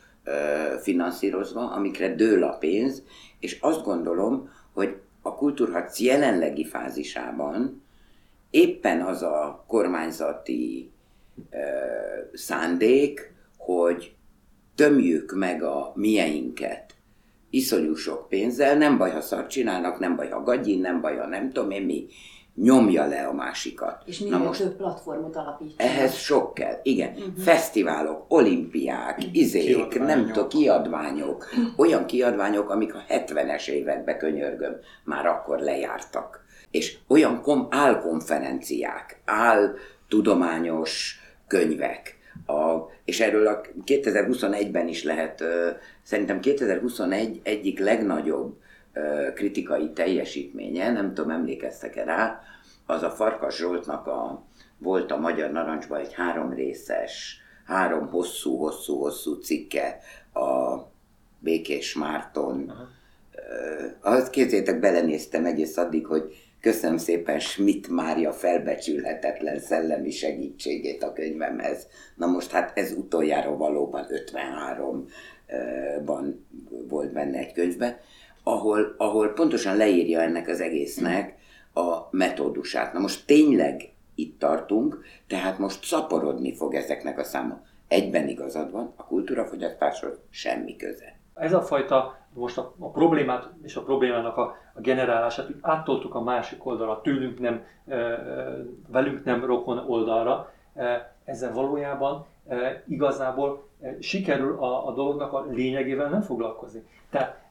finanszírozva, 0.83 1.71
amikre 1.71 2.15
dől 2.15 2.43
a 2.43 2.57
pénz, 2.57 3.03
és 3.41 3.59
azt 3.61 3.85
gondolom, 3.85 4.51
hogy 4.73 4.97
a 5.23 5.35
kultúrharc 5.35 6.01
jelenlegi 6.01 6.65
fázisában 6.65 7.83
éppen 8.51 9.01
az 9.01 9.23
a 9.23 9.65
kormányzati 9.67 10.91
szándék, 12.33 13.33
hogy 13.57 14.15
tömjük 14.75 15.33
meg 15.33 15.63
a 15.63 15.93
mieinket 15.95 16.98
iszonyú 17.51 17.95
sok 17.95 18.29
pénzzel, 18.29 18.77
nem 18.77 18.99
baj, 18.99 19.11
ha 19.11 19.21
szart 19.21 19.51
csinálnak, 19.51 19.99
nem 19.99 20.17
baj, 20.17 20.29
ha 20.29 20.43
gagyin, 20.43 20.81
nem 20.81 21.01
baj, 21.01 21.17
ha 21.17 21.27
nem 21.27 21.51
tudom 21.53 21.71
én 21.71 21.83
mi, 21.83 22.07
nyomja 22.63 23.07
le 23.07 23.27
a 23.27 23.33
másikat. 23.33 24.03
És 24.07 24.19
minél 24.19 24.39
most, 24.39 24.61
több 24.61 24.77
platformot 24.77 25.37
alapítsa. 25.37 25.75
Ehhez 25.77 26.15
sok 26.15 26.55
kell, 26.55 26.81
igen. 26.83 27.13
Uh-huh. 27.13 27.37
Fesztiválok, 27.37 28.25
olimpiák, 28.29 29.19
uh-huh. 29.19 29.37
izék, 29.37 29.65
kiadványok. 29.65 30.07
nem 30.07 30.27
tudom, 30.33 30.49
kiadványok. 30.49 31.49
Olyan 31.77 32.07
kiadványok, 32.07 32.71
amik 32.71 32.95
a 32.95 33.05
70-es 33.09 33.69
években 33.69 34.19
könyörgöm, 34.19 34.77
már 35.05 35.27
akkor 35.27 35.59
lejártak. 35.59 36.45
És 36.71 36.99
olyan 37.09 37.43
kom- 37.43 37.75
álkonferenciák, 37.75 39.21
áll 39.25 39.75
tudományos 40.09 41.21
könyvek, 41.47 42.17
a, 42.47 42.91
és 43.05 43.21
erről 43.21 43.47
a 43.47 43.61
2021-ben 43.87 44.89
is 44.89 45.05
lehet, 45.05 45.45
szerintem 46.09 46.41
2021 46.41 47.41
egyik 47.43 47.79
legnagyobb 47.79 48.61
kritikai 49.35 49.93
teljesítménye, 49.93 50.93
nem 50.93 51.15
tudom, 51.15 51.31
emlékeztek-e 51.31 52.05
rá, 52.05 52.41
az 52.87 53.03
a 53.03 53.11
Farkas 53.11 53.57
Zsoltnak 53.57 54.07
a, 54.07 54.45
volt 54.79 55.11
a 55.11 55.17
Magyar 55.17 55.51
Narancsban 55.51 56.01
egy 56.01 56.13
három 56.13 56.53
részes, 56.53 57.41
három 57.65 58.07
hosszú-hosszú-hosszú 58.07 59.35
cikke 59.35 59.99
a 60.33 60.77
Békés 61.39 61.95
Márton. 61.95 62.69
Aha. 62.69 62.89
Azt 64.01 64.31
képzétek, 64.31 64.81
belenéztem 64.81 65.45
egész 65.45 65.77
addig, 65.77 66.07
hogy 66.07 66.37
Köszönöm 66.61 66.97
szépen 66.97 67.39
Schmidt 67.39 67.89
Mária 67.89 68.33
felbecsülhetetlen 68.33 69.61
szellemi 69.61 70.11
segítségét 70.11 71.03
a 71.03 71.13
könyvemhez. 71.13 71.87
Na 72.15 72.27
most 72.27 72.51
hát 72.51 72.79
ez 72.79 72.93
utoljára 72.93 73.57
valóban 73.57 74.07
53-ban 75.49 76.35
volt 76.89 77.13
benne 77.13 77.39
egy 77.39 77.53
könyvben, 77.53 77.97
ahol, 78.43 78.95
ahol 78.97 79.29
pontosan 79.29 79.77
leírja 79.77 80.21
ennek 80.21 80.49
az 80.49 80.61
egésznek 80.61 81.37
a 81.75 82.09
metódusát. 82.11 82.93
Na 82.93 82.99
most 82.99 83.27
tényleg 83.27 83.93
itt 84.15 84.39
tartunk, 84.39 85.05
tehát 85.27 85.59
most 85.59 85.85
szaporodni 85.85 86.55
fog 86.55 86.75
ezeknek 86.75 87.19
a 87.19 87.25
száma. 87.25 87.61
Egyben 87.89 88.29
igazad 88.29 88.71
van, 88.71 88.93
a 88.97 89.05
kultúrafogyasztáshoz 89.05 90.21
semmi 90.31 90.77
köze. 90.77 91.19
Ez 91.35 91.53
a 91.53 91.63
fajta, 91.63 92.19
most 92.35 92.59
a, 92.59 92.75
a 92.79 92.91
problémát 92.91 93.49
és 93.63 93.77
a 93.77 93.83
problémának 93.83 94.37
a, 94.37 94.57
a 94.75 94.81
generálását 94.81 95.47
áttoltuk 95.61 96.15
a 96.15 96.23
másik 96.23 96.67
oldalra, 96.67 97.01
tőlünk 97.01 97.41
nem, 97.41 97.65
velünk 98.89 99.25
nem 99.25 99.45
rokon 99.45 99.79
oldalra, 99.79 100.53
ezzel 101.25 101.53
valójában 101.53 102.27
igazából 102.89 103.69
sikerül 103.99 104.59
a, 104.59 104.89
a 104.89 104.93
dolognak 104.93 105.33
a 105.33 105.47
lényegével 105.51 106.09
nem 106.09 106.23
foglalkozni. 106.23 106.87
Tehát, 107.11 107.43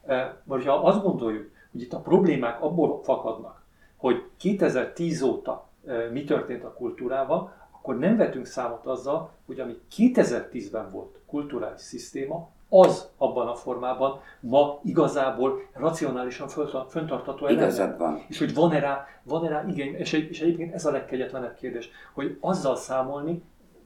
vagy 0.43 0.65
ha 0.65 0.73
azt 0.73 1.03
gondoljuk, 1.03 1.49
hogy 1.71 1.81
itt 1.81 1.93
a 1.93 1.99
problémák 1.99 2.61
abból 2.61 3.03
fakadnak, 3.03 3.61
hogy 3.95 4.23
2010 4.37 5.21
óta 5.21 5.67
mi 6.11 6.23
történt 6.23 6.63
a 6.63 6.73
kultúrával, 6.73 7.53
akkor 7.71 7.97
nem 7.97 8.17
vetünk 8.17 8.45
számot 8.45 8.85
azzal, 8.85 9.31
hogy 9.45 9.59
ami 9.59 9.77
2010-ben 9.97 10.91
volt 10.91 11.19
kulturális 11.25 11.81
szisztéma, 11.81 12.49
az 12.69 13.09
abban 13.17 13.47
a 13.47 13.55
formában 13.55 14.19
ma 14.39 14.79
igazából 14.83 15.61
racionálisan 15.73 16.47
föntartató 16.87 17.47
Igazad 17.47 17.97
van. 17.97 18.25
És 18.27 18.39
hogy 18.39 18.53
van-e 18.53 18.79
rá, 18.79 19.07
van-e 19.23 19.49
rá 19.49 19.65
igény, 19.67 19.95
és, 19.95 20.13
egy, 20.13 20.29
és 20.29 20.41
egyébként 20.41 20.73
ez 20.73 20.85
a 20.85 20.91
legkegyetlenebb 20.91 21.55
kérdés, 21.55 21.89
hogy 22.13 22.37
azzal 22.39 22.75
számolni, 22.75 23.41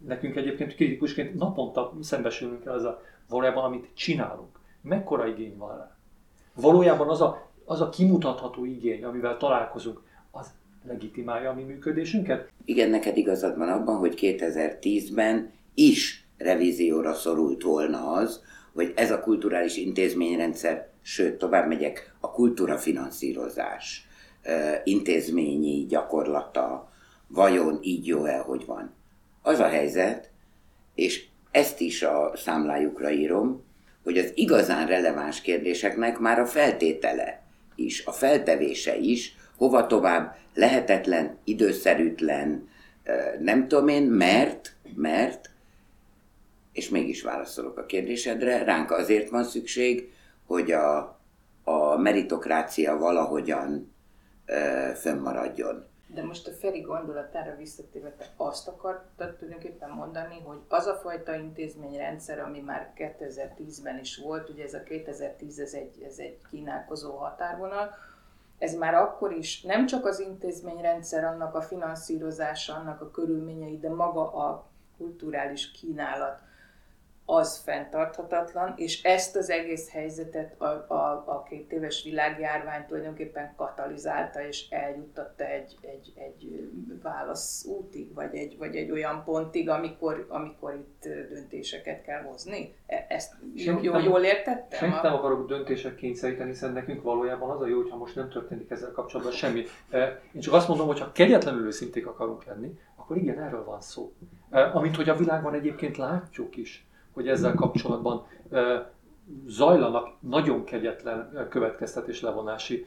nekünk 0.07 0.35
egyébként 0.35 0.75
kritikusként 0.75 1.33
naponta 1.33 1.93
szembesülünk 2.01 2.65
el 2.65 2.85
a 2.85 3.01
valójában, 3.29 3.63
amit 3.63 3.89
csinálunk. 3.93 4.59
Mekkora 4.81 5.27
igény 5.27 5.57
van 5.57 5.77
rá? 5.77 5.95
Valójában 6.55 7.09
az 7.09 7.21
a, 7.21 7.49
az 7.65 7.81
a 7.81 7.89
kimutatható 7.89 8.65
igény, 8.65 9.03
amivel 9.03 9.37
találkozunk, 9.37 10.01
az 10.31 10.53
legitimálja 10.87 11.49
a 11.49 11.53
mi 11.53 11.63
működésünket? 11.63 12.51
Igen, 12.65 12.89
neked 12.89 13.17
igazad 13.17 13.57
van 13.57 13.69
abban, 13.69 13.97
hogy 13.97 14.17
2010-ben 14.21 15.51
is 15.73 16.27
revízióra 16.37 17.13
szorult 17.13 17.63
volna 17.63 18.11
az, 18.11 18.43
hogy 18.73 18.93
ez 18.95 19.11
a 19.11 19.19
kulturális 19.19 19.77
intézményrendszer, 19.77 20.89
sőt, 21.01 21.37
tovább 21.37 21.67
megyek, 21.67 22.15
a 22.19 22.31
kultúrafinanszírozás 22.31 24.07
intézményi 24.83 25.85
gyakorlata 25.85 26.91
vajon 27.27 27.79
így 27.81 28.07
jó-e, 28.07 28.37
hogy 28.37 28.65
van. 28.65 28.93
Az 29.41 29.59
a 29.59 29.67
helyzet, 29.67 30.29
és 30.95 31.25
ezt 31.51 31.79
is 31.79 32.03
a 32.03 32.31
számlájukra 32.35 33.11
írom, 33.11 33.63
hogy 34.03 34.17
az 34.17 34.31
igazán 34.35 34.87
releváns 34.87 35.41
kérdéseknek 35.41 36.19
már 36.19 36.39
a 36.39 36.45
feltétele 36.45 37.41
is, 37.75 38.05
a 38.05 38.11
feltevése 38.11 38.97
is, 38.97 39.35
hova 39.57 39.87
tovább 39.87 40.35
lehetetlen, 40.53 41.37
időszerűtlen, 41.43 42.69
nem 43.39 43.67
tudom 43.67 43.87
én, 43.87 44.03
mert, 44.03 44.75
mert 44.95 45.49
és 46.71 46.89
mégis 46.89 47.21
válaszolok 47.21 47.77
a 47.77 47.85
kérdésedre, 47.85 48.63
ránk 48.63 48.91
azért 48.91 49.29
van 49.29 49.43
szükség, 49.43 50.11
hogy 50.45 50.71
a, 50.71 51.19
a 51.63 51.97
meritokrácia 51.97 52.97
valahogyan 52.97 53.93
ö, 54.45 54.89
fönnmaradjon. 54.95 55.85
De 56.13 56.23
most 56.23 56.47
a 56.47 56.51
Feri 56.51 56.81
gondolatára 56.81 57.55
visszatérve, 57.55 58.11
te 58.11 58.25
azt 58.37 58.67
akartad 58.67 59.35
tulajdonképpen 59.35 59.89
mondani, 59.89 60.41
hogy 60.45 60.59
az 60.67 60.85
a 60.85 60.95
fajta 60.95 61.35
intézményrendszer, 61.35 62.39
ami 62.39 62.59
már 62.59 62.93
2010-ben 62.97 63.99
is 63.99 64.17
volt, 64.17 64.49
ugye 64.49 64.63
ez 64.63 64.73
a 64.73 64.83
2010 64.83 65.59
ez 65.59 65.73
egy, 65.73 66.01
ez 66.07 66.17
egy 66.17 66.37
kínálkozó 66.49 67.15
határvonal, 67.15 67.89
ez 68.57 68.75
már 68.75 68.93
akkor 68.93 69.31
is 69.31 69.61
nem 69.61 69.85
csak 69.85 70.05
az 70.05 70.19
intézményrendszer, 70.19 71.23
annak 71.23 71.55
a 71.55 71.61
finanszírozása, 71.61 72.75
annak 72.75 73.01
a 73.01 73.11
körülményei, 73.11 73.79
de 73.79 73.89
maga 73.89 74.33
a 74.33 74.65
kulturális 74.97 75.71
kínálat, 75.71 76.39
az 77.31 77.57
fenntarthatatlan, 77.57 78.73
és 78.75 79.03
ezt 79.03 79.35
az 79.35 79.49
egész 79.49 79.91
helyzetet 79.91 80.61
a, 80.61 80.65
a, 80.65 81.23
a 81.25 81.43
két 81.49 81.71
éves 81.71 82.03
világjárvány 82.03 82.85
tulajdonképpen 82.87 83.53
katalizálta 83.55 84.47
és 84.47 84.69
eljuttatta 84.69 85.43
egy, 85.43 85.77
egy, 85.81 86.13
egy 86.15 86.69
válaszútig, 87.03 88.13
vagy 88.13 88.35
egy, 88.35 88.57
vagy 88.57 88.75
egy 88.75 88.91
olyan 88.91 89.23
pontig, 89.23 89.69
amikor, 89.69 90.25
amikor 90.29 90.73
itt 90.73 91.07
döntéseket 91.29 92.01
kell 92.01 92.21
hozni. 92.21 92.75
E, 92.85 93.05
ezt 93.09 93.33
Senki 93.57 93.85
jól, 93.85 94.01
jól 94.01 94.21
értettem? 94.21 94.79
Senki 94.79 94.99
nem 95.03 95.13
akarok 95.13 95.47
döntések 95.47 95.95
kényszeríteni, 95.95 96.49
hiszen 96.49 96.73
nekünk 96.73 97.03
valójában 97.03 97.49
az 97.49 97.61
a 97.61 97.67
jó, 97.67 97.77
hogyha 97.77 97.97
most 97.97 98.15
nem 98.15 98.29
történik 98.29 98.71
ezzel 98.71 98.91
kapcsolatban 98.91 99.33
semmi. 99.33 99.63
E, 99.89 100.21
én 100.33 100.41
csak 100.41 100.53
azt 100.53 100.67
mondom, 100.67 100.87
hogy 100.87 100.99
ha 100.99 101.11
kegyetlenül 101.11 101.65
őszinték 101.65 102.07
akarunk 102.07 102.43
lenni, 102.45 102.79
akkor 102.95 103.17
igen, 103.17 103.39
erről 103.39 103.63
van 103.63 103.81
szó. 103.81 104.13
E, 104.49 104.75
amint 104.75 104.95
hogy 104.95 105.09
a 105.09 105.15
világban 105.15 105.53
egyébként 105.53 105.97
látjuk 105.97 106.57
is 106.57 106.85
hogy 107.13 107.27
ezzel 107.27 107.53
kapcsolatban 107.53 108.25
zajlanak 109.47 110.07
nagyon 110.19 110.63
kegyetlen 110.63 111.47
következtetés 111.49 112.21
levonási 112.21 112.85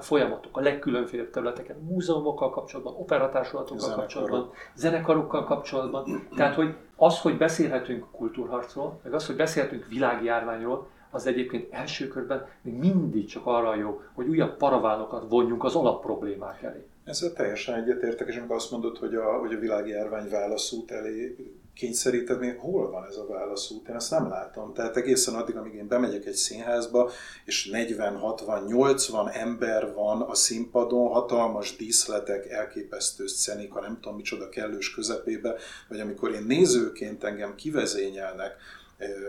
folyamatok 0.00 0.56
a 0.56 0.60
legkülönfélebb 0.60 1.30
területeken, 1.30 1.76
múzeumokkal 1.88 2.50
kapcsolatban, 2.50 2.94
operatársulatokkal 2.94 3.94
kapcsolatban, 3.94 4.50
zenekarokkal 4.74 5.44
kapcsolatban. 5.44 6.28
Tehát, 6.36 6.54
hogy 6.54 6.74
az, 6.96 7.20
hogy 7.20 7.36
beszélhetünk 7.36 8.06
kultúrharcról, 8.10 9.00
meg 9.02 9.14
az, 9.14 9.26
hogy 9.26 9.36
beszélhetünk 9.36 9.86
világjárványról, 9.88 10.86
az 11.10 11.26
egyébként 11.26 11.72
első 11.72 12.08
körben 12.08 12.46
még 12.62 12.74
mindig 12.74 13.26
csak 13.26 13.46
arra 13.46 13.74
jó, 13.74 14.00
hogy 14.14 14.28
újabb 14.28 14.56
paravánokat 14.56 15.28
vonjunk 15.28 15.64
az 15.64 15.74
alapproblémák 15.74 16.62
elé. 16.62 16.86
Ezzel 17.04 17.32
teljesen 17.32 17.74
egyetértek, 17.74 18.28
és 18.28 18.36
amikor 18.36 18.56
azt 18.56 18.70
mondod, 18.70 18.98
hogy 18.98 19.14
a, 19.14 19.38
hogy 19.38 19.54
a 19.54 19.58
világjárvány 19.58 20.28
válaszút 20.30 20.90
elé 20.90 21.36
kényszeríted, 21.76 22.38
még 22.38 22.58
hol 22.58 22.90
van 22.90 23.06
ez 23.06 23.16
a 23.16 23.26
válaszút? 23.26 23.88
Én 23.88 23.94
ezt 23.94 24.10
nem 24.10 24.28
látom. 24.28 24.74
Tehát 24.74 24.96
egészen 24.96 25.34
addig, 25.34 25.56
amíg 25.56 25.74
én 25.74 25.88
bemegyek 25.88 26.26
egy 26.26 26.34
színházba, 26.34 27.10
és 27.44 27.66
40, 27.66 28.16
60, 28.16 28.64
80 28.64 29.28
ember 29.28 29.92
van 29.94 30.22
a 30.22 30.34
színpadon, 30.34 31.08
hatalmas 31.08 31.76
díszletek, 31.76 32.50
elképesztő 32.50 33.26
szcenika, 33.26 33.80
nem 33.80 33.98
tudom 34.00 34.16
micsoda 34.16 34.48
kellős 34.48 34.94
közepébe, 34.94 35.54
vagy 35.88 36.00
amikor 36.00 36.30
én 36.30 36.42
nézőként 36.42 37.24
engem 37.24 37.54
kivezényelnek, 37.54 38.56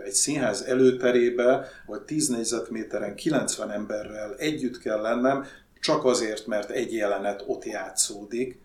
egy 0.04 0.12
színház 0.12 0.62
előterébe, 0.62 1.68
vagy 1.86 2.02
10 2.02 2.28
négyzetméteren 2.28 3.14
90 3.14 3.70
emberrel 3.70 4.34
együtt 4.36 4.78
kell 4.78 5.00
lennem, 5.00 5.44
csak 5.80 6.04
azért, 6.04 6.46
mert 6.46 6.70
egy 6.70 6.92
jelenet 6.92 7.44
ott 7.46 7.64
játszódik. 7.64 8.58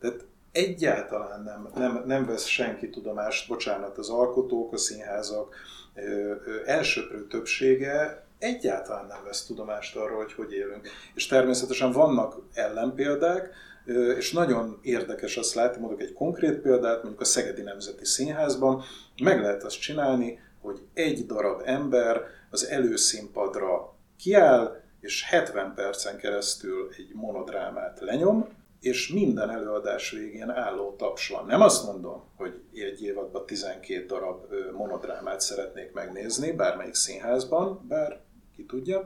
Tehát 0.00 0.24
egyáltalán 0.52 1.42
nem, 1.42 1.68
nem, 1.74 2.02
nem 2.06 2.26
vesz 2.26 2.46
senki 2.46 2.90
tudomást, 2.90 3.48
bocsánat, 3.48 3.98
az 3.98 4.08
alkotók, 4.08 4.72
a 4.72 4.76
színházak 4.76 5.54
ö, 5.94 6.34
elsőprő 6.64 7.26
többsége 7.26 8.24
egyáltalán 8.38 9.06
nem 9.06 9.24
vesz 9.24 9.46
tudomást 9.46 9.96
arról, 9.96 10.16
hogy 10.16 10.32
hogy 10.32 10.52
élünk. 10.52 10.88
És 11.14 11.26
természetesen 11.26 11.92
vannak 11.92 12.36
ellenpéldák, 12.54 13.50
és 14.16 14.32
nagyon 14.32 14.78
érdekes 14.82 15.36
azt 15.36 15.54
látni, 15.54 15.80
mondok 15.80 16.00
egy 16.00 16.12
konkrét 16.12 16.60
példát, 16.60 17.02
mondjuk 17.02 17.20
a 17.20 17.24
Szegedi 17.24 17.62
Nemzeti 17.62 18.04
Színházban, 18.04 18.82
meg 19.22 19.40
lehet 19.40 19.64
azt 19.64 19.80
csinálni, 19.80 20.40
hogy 20.60 20.80
egy 20.94 21.26
darab 21.26 21.62
ember 21.64 22.20
az 22.50 22.66
előszínpadra 22.66 23.94
kiáll, 24.18 24.80
és 25.00 25.24
70 25.28 25.74
percen 25.74 26.16
keresztül 26.16 26.90
egy 26.96 27.10
monodrámát 27.14 28.00
lenyom, 28.00 28.48
és 28.82 29.08
minden 29.08 29.50
előadás 29.50 30.10
végén 30.10 30.50
álló 30.50 30.94
taps 30.96 31.28
van. 31.28 31.46
Nem 31.46 31.60
azt 31.60 31.86
mondom, 31.86 32.22
hogy 32.36 32.62
egy 32.72 33.02
évadban 33.02 33.46
12 33.46 34.06
darab 34.06 34.46
monodrámát 34.76 35.40
szeretnék 35.40 35.92
megnézni, 35.92 36.52
bármelyik 36.52 36.94
színházban, 36.94 37.86
bár 37.88 38.20
ki 38.56 38.66
tudja, 38.66 39.04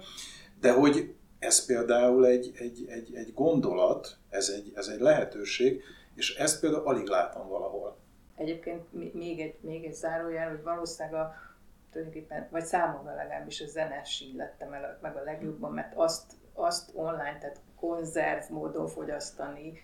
de 0.61 0.73
hogy 0.73 1.15
ez 1.39 1.67
például 1.67 2.27
egy, 2.27 2.53
egy, 2.59 2.85
egy, 2.89 3.15
egy 3.15 3.33
gondolat, 3.35 4.17
ez 4.29 4.49
egy, 4.49 4.73
ez 4.75 4.89
egy 4.89 5.01
lehetőség, 5.01 5.83
és 6.15 6.35
ezt 6.35 6.61
például 6.61 6.87
alig 6.87 7.07
látom 7.07 7.49
valahol. 7.49 7.97
Egyébként 8.37 9.15
még 9.15 9.41
egy, 9.41 9.57
még 9.61 9.85
egy 9.85 9.95
zárójel, 9.95 10.51
hogy 10.51 10.63
valószínűleg 10.63 11.21
a, 11.21 11.35
tulajdonképpen, 11.91 12.49
vagy 12.51 12.65
számomra 12.65 13.15
legalábbis 13.15 13.61
a 13.61 13.67
zenes 13.67 14.25
lettem 14.37 14.73
el 14.73 14.99
meg 15.03 15.17
a 15.17 15.23
legjobban, 15.23 15.73
mert 15.73 15.93
azt, 15.95 16.33
azt 16.55 16.91
online, 16.95 17.39
tehát 17.41 17.61
konzerv 17.81 18.51
módon 18.51 18.87
fogyasztani, 18.87 19.83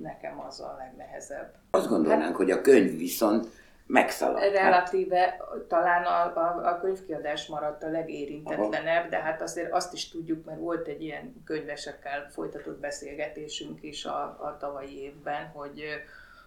nekem 0.00 0.40
az 0.40 0.60
a 0.60 0.76
legnehezebb. 0.78 1.54
Azt 1.70 1.88
gondolnánk, 1.88 2.22
hát, 2.22 2.36
hogy 2.36 2.50
a 2.50 2.60
könyv 2.60 2.98
viszont 2.98 3.46
megszaladt. 3.86 4.52
Relatíve 4.52 5.36
talán 5.68 6.04
a, 6.04 6.36
a, 6.36 6.68
a 6.68 6.80
könyvkiadás 6.80 7.46
maradt 7.46 7.82
a 7.82 7.90
legérintetlenebb, 7.90 9.08
de 9.08 9.18
hát 9.18 9.42
azért 9.42 9.72
azt 9.72 9.92
is 9.92 10.08
tudjuk, 10.08 10.44
mert 10.44 10.58
volt 10.58 10.86
egy 10.86 11.02
ilyen 11.02 11.42
könyvesekkel 11.44 12.30
folytatott 12.30 12.80
beszélgetésünk 12.80 13.82
is 13.82 14.04
a, 14.04 14.22
a 14.22 14.56
tavalyi 14.60 15.02
évben, 15.02 15.46
hogy 15.46 15.82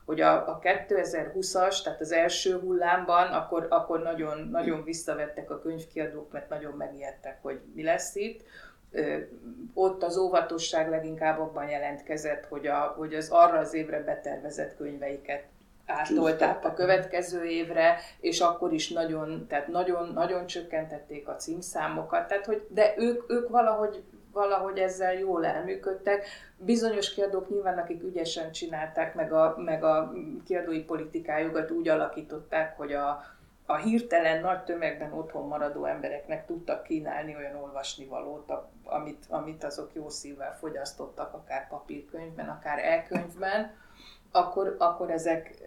hogy 0.05 0.21
a, 0.21 0.49
a 0.49 0.59
2020-as, 0.61 1.83
tehát 1.83 2.01
az 2.01 2.11
első 2.11 2.59
hullámban, 2.59 3.27
akkor, 3.27 3.67
akkor 3.69 4.01
nagyon, 4.01 4.47
nagyon 4.51 4.83
visszavettek 4.83 5.51
a 5.51 5.59
könyvkiadók, 5.59 6.31
mert 6.31 6.49
nagyon 6.49 6.73
megijedtek, 6.73 7.41
hogy 7.41 7.59
mi 7.73 7.83
lesz 7.83 8.15
itt. 8.15 8.43
Ott 9.73 10.03
az 10.03 10.17
óvatosság 10.17 10.89
leginkább 10.89 11.39
abban 11.39 11.69
jelentkezett, 11.69 12.45
hogy, 12.45 12.67
a, 12.67 12.93
hogy 12.97 13.13
az 13.13 13.29
arra 13.29 13.57
az 13.57 13.73
évre 13.73 14.03
betervezett 14.03 14.75
könyveiket 14.75 15.43
átolták 15.85 16.65
a 16.65 16.73
következő 16.73 17.43
évre, 17.43 17.97
és 18.19 18.39
akkor 18.39 18.73
is 18.73 18.91
nagyon, 18.91 19.47
tehát 19.47 19.67
nagyon, 19.67 20.11
nagyon 20.13 20.45
csökkentették 20.45 21.27
a 21.27 21.35
címszámokat, 21.35 22.27
tehát 22.27 22.45
hogy, 22.45 22.65
de 22.69 22.93
ők, 22.97 23.31
ők 23.31 23.49
valahogy, 23.49 24.03
valahogy 24.31 24.77
ezzel 24.77 25.13
jól 25.13 25.45
elműködtek. 25.45 26.25
Bizonyos 26.57 27.13
kiadók 27.13 27.49
nyilván, 27.49 27.77
akik 27.77 28.03
ügyesen 28.03 28.51
csinálták, 28.51 29.15
meg 29.15 29.33
a, 29.33 29.55
meg 29.57 29.83
a 29.83 30.13
kiadói 30.45 30.83
politikájukat 30.83 31.71
úgy 31.71 31.87
alakították, 31.87 32.77
hogy 32.77 32.93
a, 32.93 33.23
a 33.65 33.75
hirtelen 33.75 34.41
nagy 34.41 34.63
tömegben 34.63 35.13
otthon 35.13 35.47
maradó 35.47 35.85
embereknek 35.85 36.45
tudtak 36.45 36.83
kínálni 36.83 37.35
olyan 37.35 37.55
olvasnivalót, 37.55 38.51
amit, 38.85 39.25
amit 39.29 39.63
azok 39.63 39.93
jó 39.93 40.09
szívvel 40.09 40.57
fogyasztottak, 40.57 41.33
akár 41.33 41.67
papírkönyvben, 41.67 42.49
akár 42.49 42.79
elkönyvben 42.79 43.71
akkor, 44.35 44.75
akkor 44.79 45.11
ezek 45.11 45.61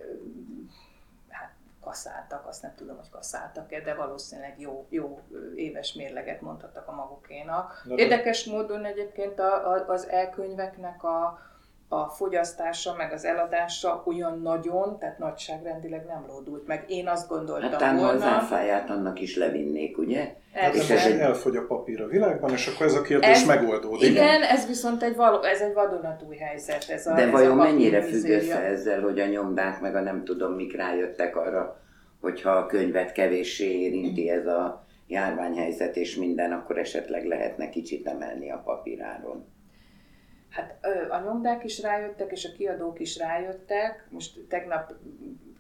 hát 1.28 1.52
kaszáltak, 1.80 2.46
azt 2.46 2.62
nem 2.62 2.74
tudom, 2.74 2.96
hogy 2.96 3.10
kaszáltak-e, 3.10 3.80
de 3.80 3.94
valószínűleg 3.94 4.60
jó, 4.60 4.86
jó 4.88 5.20
éves 5.54 5.92
mérleget 5.92 6.40
mondhattak 6.40 6.88
a 6.88 6.92
magukénak. 6.92 7.84
Érdekes 7.96 8.44
módon 8.44 8.84
egyébként 8.84 9.38
a, 9.38 9.72
a, 9.72 9.88
az 9.88 10.08
elkönyveknek 10.08 11.04
a, 11.04 11.38
a 11.88 12.08
fogyasztása, 12.08 12.94
meg 12.96 13.12
az 13.12 13.24
eladása 13.24 14.02
olyan 14.06 14.40
nagyon, 14.42 14.98
tehát 14.98 15.18
nagyságrendileg 15.18 16.04
nem 16.06 16.24
lódult 16.28 16.66
meg. 16.66 16.84
Én 16.88 17.08
azt 17.08 17.28
gondoltam 17.28 17.80
hát, 17.80 17.98
volna... 17.98 18.14
az 18.14 18.22
áfáját 18.22 18.90
annak 18.90 19.20
is 19.20 19.36
levinnék, 19.36 19.98
ugye? 19.98 20.34
Hát 20.52 20.74
és 20.74 20.90
ez 20.90 21.06
egy... 21.06 21.18
elfogy 21.18 21.56
a 21.56 21.66
papír 21.66 22.02
a 22.02 22.06
világban, 22.06 22.50
és 22.50 22.66
akkor 22.66 22.86
ez 22.86 22.94
a 22.94 23.02
kérdés 23.02 23.30
ez, 23.30 23.46
megoldódik. 23.46 24.10
Igen, 24.10 24.42
ez 24.42 24.66
viszont 24.66 25.02
egy, 25.02 25.16
való, 25.16 25.42
ez 25.42 25.60
egy 25.60 25.72
vadonatúj 25.72 26.36
helyzet. 26.36 26.88
Ez 26.88 27.06
a, 27.06 27.14
De 27.14 27.22
ez 27.22 27.30
vajon 27.30 27.58
a 27.58 27.62
mennyire 27.62 28.02
függ 28.02 28.28
össze 28.28 28.62
ezzel, 28.62 29.00
hogy 29.00 29.20
a 29.20 29.26
nyomdák 29.26 29.80
meg 29.80 29.94
a 29.94 30.00
nem 30.00 30.24
tudom 30.24 30.52
mik 30.52 30.76
rájöttek 30.76 31.36
arra, 31.36 31.80
hogyha 32.20 32.50
a 32.50 32.66
könyvet 32.66 33.12
kevéssé 33.12 33.80
érinti 33.80 34.30
ez 34.30 34.46
a 34.46 34.86
járványhelyzet 35.06 35.96
és 35.96 36.16
minden, 36.16 36.52
akkor 36.52 36.78
esetleg 36.78 37.26
lehetne 37.26 37.68
kicsit 37.68 38.06
emelni 38.06 38.50
a 38.50 38.62
papíráron. 38.64 39.56
Hát 40.48 40.86
a 41.10 41.18
nyomdák 41.18 41.64
is 41.64 41.80
rájöttek, 41.80 42.30
és 42.32 42.44
a 42.44 42.52
kiadók 42.52 43.00
is 43.00 43.16
rájöttek. 43.18 44.06
Most 44.10 44.40
tegnap 44.48 44.92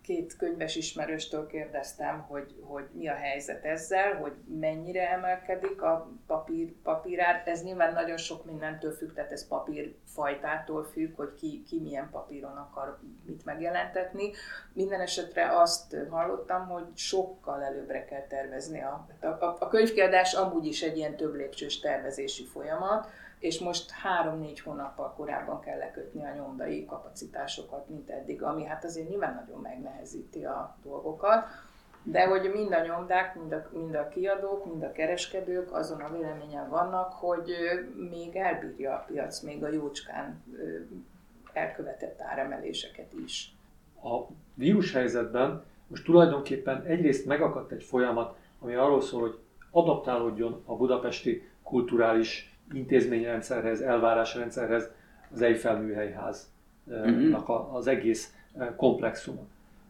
két 0.08 0.36
könyves 0.36 0.76
ismerőstől 0.76 1.46
kérdeztem, 1.46 2.24
hogy, 2.28 2.54
hogy 2.62 2.84
mi 2.92 3.08
a 3.08 3.14
helyzet 3.14 3.64
ezzel, 3.64 4.14
hogy 4.14 4.32
mennyire 4.60 5.10
emelkedik 5.10 5.82
a 5.82 6.10
papír, 6.26 6.72
papírár. 6.82 7.42
Ez 7.46 7.62
nyilván 7.62 7.92
nagyon 7.92 8.16
sok 8.16 8.44
mindentől 8.44 8.92
függ, 8.92 9.12
tehát 9.12 9.32
ez 9.32 9.48
papírfajtától 9.48 10.84
függ, 10.84 11.16
hogy 11.16 11.34
ki, 11.34 11.62
ki 11.68 11.80
milyen 11.80 12.08
papíron 12.10 12.56
akar 12.56 12.98
mit 13.26 13.44
megjelentetni. 13.44 14.30
Minden 14.72 15.00
esetre 15.00 15.58
azt 15.58 15.96
hallottam, 16.10 16.68
hogy 16.68 16.84
sokkal 16.94 17.62
előbbre 17.62 18.04
kell 18.04 18.26
tervezni. 18.26 18.82
A, 18.82 19.06
a, 19.20 19.56
a 19.58 19.68
könyvkiadás 19.68 20.34
amúgy 20.34 20.66
is 20.66 20.82
egy 20.82 20.96
ilyen 20.96 21.16
több 21.16 21.34
lépcsős 21.34 21.80
tervezési 21.80 22.44
folyamat, 22.44 23.08
és 23.38 23.58
most 23.60 23.90
három-négy 23.90 24.60
hónappal 24.60 25.14
korábban 25.16 25.60
kell 25.60 25.78
lekötni 25.78 26.24
a 26.24 26.34
nyomdai 26.34 26.84
kapacitásokat, 26.84 27.88
mint 27.88 28.10
eddig, 28.10 28.42
ami 28.42 28.64
hát 28.64 28.84
azért 28.84 29.08
nyilván 29.08 29.34
nagyon 29.34 29.60
megnehezíti 29.60 30.44
a 30.44 30.76
dolgokat. 30.82 31.46
De 32.02 32.26
hogy 32.26 32.50
mind 32.54 32.72
a 32.72 32.84
nyomdák, 32.84 33.34
mind 33.34 33.52
a, 33.52 33.68
mind 33.72 33.94
a 33.94 34.08
kiadók, 34.08 34.64
mind 34.64 34.82
a 34.82 34.92
kereskedők 34.92 35.72
azon 35.72 36.00
a 36.00 36.12
véleményen 36.12 36.68
vannak, 36.68 37.12
hogy 37.12 37.50
még 38.10 38.36
elbírja 38.36 38.92
a 38.92 39.04
piac, 39.06 39.40
még 39.40 39.64
a 39.64 39.68
jócskán 39.68 40.44
elkövetett 41.52 42.20
áremeléseket 42.20 43.12
is. 43.24 43.54
A 44.02 44.26
vírushelyzetben 44.54 45.64
most 45.86 46.04
tulajdonképpen 46.04 46.82
egyrészt 46.82 47.26
megakadt 47.26 47.72
egy 47.72 47.82
folyamat, 47.82 48.36
ami 48.60 48.74
arról 48.74 49.00
szól, 49.00 49.20
hogy 49.20 49.38
adaptálódjon 49.70 50.62
a 50.66 50.76
budapesti 50.76 51.48
kulturális 51.62 52.57
intézményrendszerhez, 52.72 53.80
elvárásrendszerhez 53.80 54.90
az 55.32 55.42
Eiffel 55.42 55.80
műhelyháznak 55.80 57.48
az 57.72 57.86
egész 57.86 58.34
komplexuma. 58.76 59.40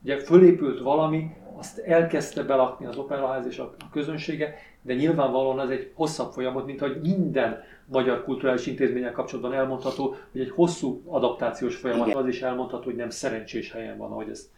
Ugye 0.02 0.18
fölépült 0.18 0.80
valami, 0.80 1.36
azt 1.56 1.78
elkezdte 1.78 2.42
belakni 2.42 2.86
az 2.86 2.96
operaház 2.96 3.46
és 3.46 3.58
a 3.58 3.74
közönsége, 3.92 4.54
de 4.82 4.94
nyilvánvalóan 4.94 5.60
ez 5.60 5.68
egy 5.68 5.92
hosszabb 5.94 6.32
folyamat, 6.32 6.66
mint 6.66 6.80
hogy 6.80 7.00
minden 7.02 7.62
magyar 7.86 8.24
kulturális 8.24 8.66
intézménnyel 8.66 9.12
kapcsolatban 9.12 9.54
elmondható, 9.54 10.14
hogy 10.32 10.40
egy 10.40 10.50
hosszú 10.50 11.02
adaptációs 11.06 11.76
folyamat, 11.76 12.06
Igen. 12.06 12.18
az 12.18 12.26
is 12.26 12.42
elmondható, 12.42 12.84
hogy 12.84 12.96
nem 12.96 13.10
szerencsés 13.10 13.72
helyen 13.72 13.96
van, 13.96 14.10
ahogy 14.10 14.28
ezt 14.28 14.48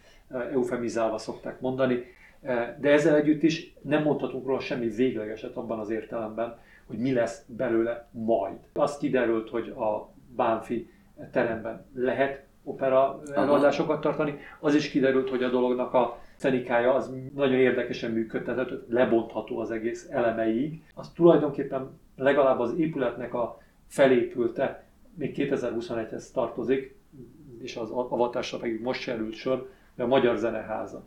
eufemizálva 0.53 1.19
szokták 1.19 1.61
mondani. 1.61 2.05
De 2.81 2.91
ezzel 2.91 3.15
együtt 3.15 3.43
is 3.43 3.75
nem 3.83 4.03
mondhatunk 4.03 4.47
róla 4.47 4.61
semmi 4.61 4.89
véglegeset 4.89 5.57
abban 5.57 5.79
az 5.79 5.91
értelemben, 5.91 6.59
hogy 6.91 6.99
mi 6.99 7.13
lesz 7.13 7.45
belőle 7.47 8.09
majd. 8.11 8.57
Az 8.73 8.97
kiderült, 8.97 9.49
hogy 9.51 9.69
a 9.69 10.13
Bánfi 10.37 10.91
teremben 11.33 11.87
lehet 11.95 12.45
opera 12.65 13.21
előadásokat 13.35 14.01
tartani, 14.01 14.39
az 14.61 14.75
is 14.75 14.91
kiderült, 14.91 15.31
hogy 15.31 15.43
a 15.43 15.51
dolognak 15.51 15.95
a 15.95 16.19
szenikája 16.37 16.95
az 16.95 17.15
nagyon 17.35 17.59
érdekesen 17.59 18.11
működtetett, 18.11 18.89
lebontható 18.89 19.59
az 19.59 19.71
egész 19.71 20.09
elemeig. 20.11 20.83
Az 20.95 21.11
tulajdonképpen 21.11 21.99
legalább 22.17 22.59
az 22.59 22.75
épületnek 22.79 23.35
a 23.35 23.59
felépülte 23.87 24.85
még 25.15 25.35
2021-hez 25.37 26.31
tartozik, 26.33 26.97
és 27.59 27.77
az 27.77 27.91
avatásra 27.91 28.59
pedig 28.59 28.81
most 28.81 29.05
került 29.05 29.35
sor, 29.35 29.71
a 29.97 30.07
Magyar 30.07 30.37
Zeneháza. 30.37 31.05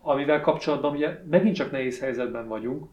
Amivel 0.00 0.40
kapcsolatban 0.40 0.94
ugye 0.94 1.20
megint 1.30 1.54
csak 1.54 1.70
nehéz 1.70 2.00
helyzetben 2.00 2.48
vagyunk, 2.48 2.86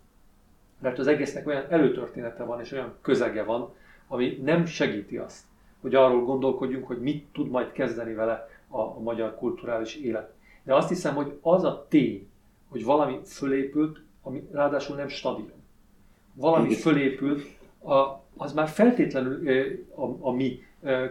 mert 0.81 0.99
az 0.99 1.07
egésznek 1.07 1.47
olyan 1.47 1.65
előtörténete 1.69 2.43
van, 2.43 2.59
és 2.59 2.71
olyan 2.71 2.93
közege 3.01 3.43
van, 3.43 3.73
ami 4.07 4.39
nem 4.43 4.65
segíti 4.65 5.17
azt, 5.17 5.43
hogy 5.81 5.95
arról 5.95 6.23
gondolkodjunk, 6.23 6.87
hogy 6.87 7.01
mit 7.01 7.25
tud 7.33 7.49
majd 7.49 7.71
kezdeni 7.71 8.13
vele 8.13 8.49
a, 8.67 8.79
a 8.79 8.99
magyar 8.99 9.35
kulturális 9.35 9.95
élet. 9.95 10.33
De 10.63 10.75
azt 10.75 10.89
hiszem, 10.89 11.15
hogy 11.15 11.37
az 11.41 11.63
a 11.63 11.85
tény, 11.89 12.27
hogy 12.69 12.83
valami 12.83 13.19
fölépült, 13.25 14.01
ami 14.21 14.47
ráadásul 14.51 14.95
nem 14.95 15.07
stadion. 15.07 15.61
Valami 16.33 16.73
fölépült, 16.73 17.43
a, 17.83 18.21
az 18.37 18.53
már 18.53 18.67
feltétlenül 18.67 19.47
a, 19.95 20.27
a 20.27 20.31
mi 20.31 20.59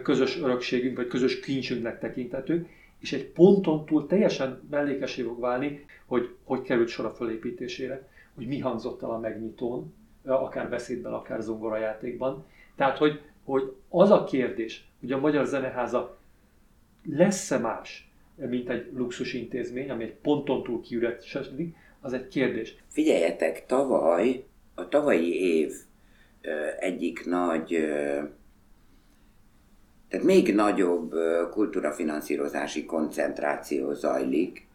közös 0.03 0.39
örökségünk, 0.39 0.97
vagy 0.97 1.07
közös 1.07 1.39
kincsünknek 1.39 1.99
tekintető, 1.99 2.67
és 2.99 3.13
egy 3.13 3.25
ponton 3.25 3.85
túl 3.85 4.07
teljesen 4.07 4.61
mellékesé 4.69 5.21
fog 5.21 5.39
válni, 5.39 5.85
hogy 6.05 6.35
hogy 6.43 6.61
került 6.61 6.87
sor 6.87 7.05
a 7.05 7.09
fölépítésére 7.09 8.09
hogy 8.35 8.47
mi 8.47 8.59
hangzott 8.59 9.03
el 9.03 9.09
a 9.09 9.19
megnyitón, 9.19 9.93
akár 10.25 10.69
beszédben, 10.69 11.13
akár 11.13 11.41
zongorajátékban. 11.41 12.45
Tehát, 12.75 12.97
hogy, 12.97 13.21
hogy 13.43 13.75
az 13.89 14.11
a 14.11 14.23
kérdés, 14.23 14.87
hogy 14.99 15.11
a 15.11 15.19
Magyar 15.19 15.45
Zeneháza 15.45 16.17
lesz-e 17.09 17.57
más, 17.57 18.11
mint 18.35 18.69
egy 18.69 18.91
luxus 18.93 19.33
intézmény, 19.33 19.89
ami 19.89 20.03
egy 20.03 20.13
ponton 20.13 20.63
túl 20.63 20.81
kiüresedik, 20.81 21.75
az 22.01 22.13
egy 22.13 22.27
kérdés. 22.27 22.75
Figyeljetek, 22.87 23.65
tavaly, 23.65 24.43
a 24.75 24.87
tavalyi 24.87 25.55
év 25.55 25.73
egyik 26.79 27.25
nagy, 27.25 27.67
tehát 30.07 30.25
még 30.25 30.55
nagyobb 30.55 31.13
kultúrafinanszírozási 31.51 32.85
koncentráció 32.85 33.93
zajlik, 33.93 34.67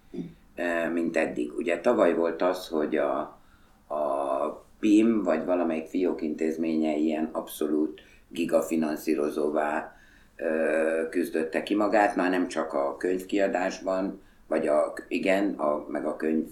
mint 0.93 1.17
eddig. 1.17 1.53
Ugye 1.57 1.81
tavaly 1.81 2.15
volt 2.15 2.43
az, 2.43 2.69
hogy 2.69 2.97
a 2.97 3.36
a 3.87 4.65
PIM, 4.81 5.23
vagy 5.23 5.45
valamelyik 5.45 5.87
fiók 5.87 6.23
intézménye 6.23 6.97
ilyen 6.97 7.29
abszolút 7.33 8.01
gigafinanszírozóvá 8.29 9.97
küzdötte 11.11 11.63
ki 11.63 11.75
magát, 11.75 12.17
már 12.17 12.31
nem 12.31 12.49
csak 12.49 12.73
a 12.73 12.97
könyvkiadásban, 12.97 14.23
vagy 14.47 14.67
a, 14.67 14.95
igen, 15.09 15.55
a, 15.55 15.87
meg 15.89 16.07
a 16.07 16.17
könyv 16.17 16.47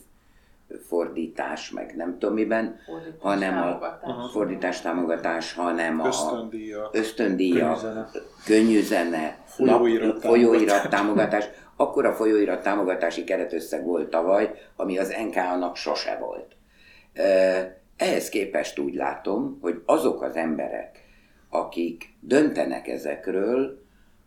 fordítás, 0.86 1.70
meg 1.70 1.94
nem 1.96 2.18
tudom 2.18 2.34
miben, 2.34 2.78
fordítás 2.86 3.20
hanem 3.20 3.80
a 4.02 4.28
fordítás 4.32 4.80
támogatás, 4.80 5.52
hanem 5.52 6.00
a 6.00 6.06
ösztöndíja, 6.06 6.90
ösztöndíja 6.92 7.78
könnyű 8.46 8.80
zene, 8.80 9.38
folyóirat, 9.44 10.20
folyóirat 10.20 10.88
támogatás, 10.88 11.48
akkora 11.76 12.12
folyóirat 12.12 12.62
támogatási 12.62 13.24
keretösszeg 13.24 13.84
volt 13.84 14.10
tavaly, 14.10 14.54
ami 14.76 14.98
az 14.98 15.16
NK-nak 15.24 15.76
sose 15.76 16.18
volt. 16.20 16.56
Ehhez 17.96 18.28
képest 18.28 18.78
úgy 18.78 18.94
látom, 18.94 19.58
hogy 19.60 19.82
azok 19.86 20.22
az 20.22 20.36
emberek, 20.36 21.04
akik 21.50 22.14
döntenek 22.20 22.88
ezekről, 22.88 23.82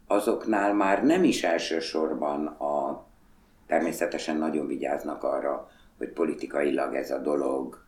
azoknál 0.08 0.74
már 0.74 1.04
nem 1.04 1.24
is 1.24 1.44
elsősorban 1.44 2.46
a 2.46 3.06
természetesen 3.68 4.38
nagyon 4.38 4.68
vigyáznak 4.68 5.24
arra, 5.24 5.70
hogy 5.98 6.10
politikailag 6.10 6.96
ez 6.96 7.12
a 7.12 7.18
dolog 7.18 7.86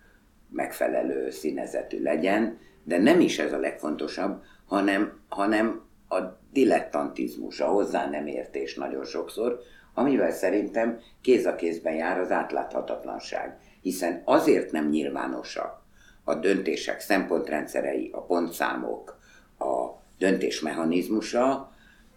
megfelelő 0.50 1.30
színezetű 1.30 2.02
legyen, 2.02 2.58
de 2.84 2.98
nem 2.98 3.20
is 3.20 3.40
ez 3.40 3.54
a 3.54 3.60
legfontosabb, 3.60 4.44
hanem, 4.66 5.20
hanem 5.30 5.82
a 6.10 6.18
dilettantizmus, 6.52 7.60
a 7.60 7.68
hozzá 7.68 8.10
nem 8.10 8.28
értés 8.28 8.76
nagyon 8.76 9.04
sokszor, 9.04 9.60
amivel 9.94 10.32
szerintem 10.32 11.00
kéz 11.22 11.46
a 11.46 11.56
kézben 11.56 11.94
jár 11.94 12.20
az 12.20 12.32
átláthatatlanság. 12.32 13.58
Hiszen 13.82 14.22
azért 14.26 14.72
nem 14.72 14.90
nyilvánosak 14.90 15.82
a 16.24 16.36
döntések 16.36 17.00
szempontrendszerei, 17.00 18.10
a 18.14 18.22
pontszámok, 18.22 19.20
a 19.60 19.88
döntésmechanizmusa, 20.18 21.72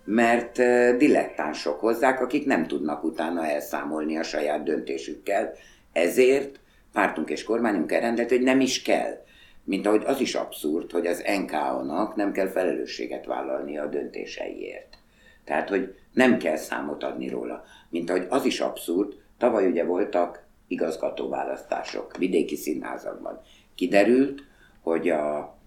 mert 0.04 0.56
dilettánsok 0.96 1.80
hozzák, 1.80 2.20
akik 2.20 2.46
nem 2.46 2.66
tudnak 2.66 3.04
utána 3.04 3.46
elszámolni 3.46 4.18
a 4.18 4.22
saját 4.22 4.62
döntésükkel. 4.62 5.52
Ezért 5.92 6.60
pártunk 6.92 7.30
és 7.30 7.44
kormányunk 7.44 7.92
elrendelt, 7.92 8.28
hogy 8.28 8.42
nem 8.42 8.60
is 8.60 8.82
kell. 8.82 9.24
Mint 9.64 9.86
ahogy 9.86 10.02
az 10.06 10.20
is 10.20 10.34
abszurd, 10.34 10.90
hogy 10.90 11.06
az 11.06 11.24
NKO-nak 11.38 12.14
nem 12.14 12.32
kell 12.32 12.48
felelősséget 12.48 13.26
vállalni 13.26 13.78
a 13.78 13.86
döntéseiért. 13.86 14.98
Tehát, 15.44 15.68
hogy 15.68 15.94
nem 16.12 16.38
kell 16.38 16.56
számot 16.56 17.02
adni 17.04 17.28
róla. 17.28 17.64
Mint 17.90 18.10
ahogy 18.10 18.26
az 18.28 18.44
is 18.44 18.60
abszurd, 18.60 19.14
tavaly 19.38 19.66
ugye 19.66 19.84
voltak 19.84 20.46
igazgatóválasztások 20.72 22.16
vidéki 22.16 22.56
színházakban. 22.56 23.40
Kiderült, 23.74 24.40
hogy 24.80 25.08
a 25.08 25.58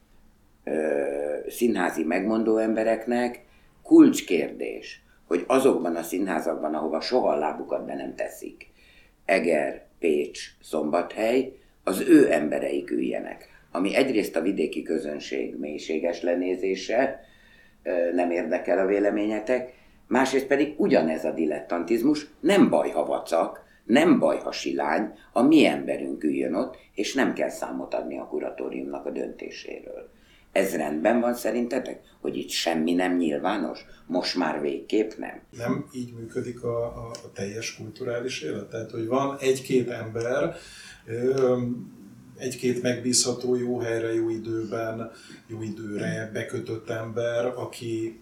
ö, 0.64 1.04
színházi 1.48 2.04
megmondó 2.04 2.58
embereknek 2.58 3.46
kulcskérdés, 3.84 5.04
hogy 5.28 5.44
azokban 5.48 5.96
a 5.96 6.02
színházakban, 6.02 6.74
ahova 6.74 7.02
soha 7.02 7.30
a 7.30 7.38
lábukat 7.38 7.86
be 7.86 7.96
nem 7.96 8.16
teszik, 8.16 8.68
Eger, 9.26 9.86
Pécs, 10.00 10.40
Szombathely, 10.62 11.54
az 11.84 12.00
ő 12.08 12.32
embereik 12.32 12.92
üljenek. 12.92 13.50
Ami 13.72 13.96
egyrészt 13.96 14.36
a 14.36 14.42
vidéki 14.42 14.82
közönség 14.82 15.60
mélységes 15.60 16.22
lenézése, 16.22 17.20
nem 18.14 18.32
érdekel 18.32 18.80
a 18.80 18.86
véleményetek, 18.86 19.74
másrészt 20.08 20.48
pedig 20.48 20.74
ugyanez 20.78 21.26
a 21.26 21.32
dilettantizmus, 21.32 22.28
nem 22.40 22.70
baj, 22.70 22.90
ha 22.90 23.06
vacak, 23.06 23.65
nem 23.86 24.20
baj, 24.20 24.40
ha 24.40 24.52
silány, 24.52 25.14
a 25.32 25.42
mi 25.42 25.66
emberünk 25.66 26.24
üljön 26.24 26.54
ott, 26.54 26.78
és 26.94 27.14
nem 27.14 27.34
kell 27.34 27.50
számot 27.50 27.94
adni 27.94 28.18
a 28.20 28.28
kuratóriumnak 28.28 29.06
a 29.06 29.12
döntéséről. 29.12 30.10
Ez 30.52 30.76
rendben 30.76 31.20
van 31.20 31.34
szerintetek, 31.34 32.00
hogy 32.22 32.38
itt 32.38 32.50
semmi 32.50 32.94
nem 32.94 33.18
nyilvános? 33.18 33.86
Most 34.08 34.36
már 34.38 34.62
végképp 34.62 35.12
nem? 35.18 35.42
Nem 35.58 35.90
így 35.94 36.14
működik 36.14 36.64
a, 36.64 36.86
a, 36.86 37.10
a 37.24 37.32
teljes 37.34 37.76
kulturális 37.76 38.42
élet. 38.42 38.70
Tehát, 38.70 38.92
hogy 38.92 39.08
van 39.08 39.38
egy-két 39.40 39.90
ember, 39.90 40.56
egy-két 42.38 42.82
megbízható, 42.82 43.56
jó 43.56 43.80
helyre, 43.80 44.14
jó 44.14 44.30
időben, 44.30 45.12
jó 45.48 45.62
időre 45.62 46.30
bekötött 46.34 46.90
ember, 46.90 47.46
aki, 47.46 48.20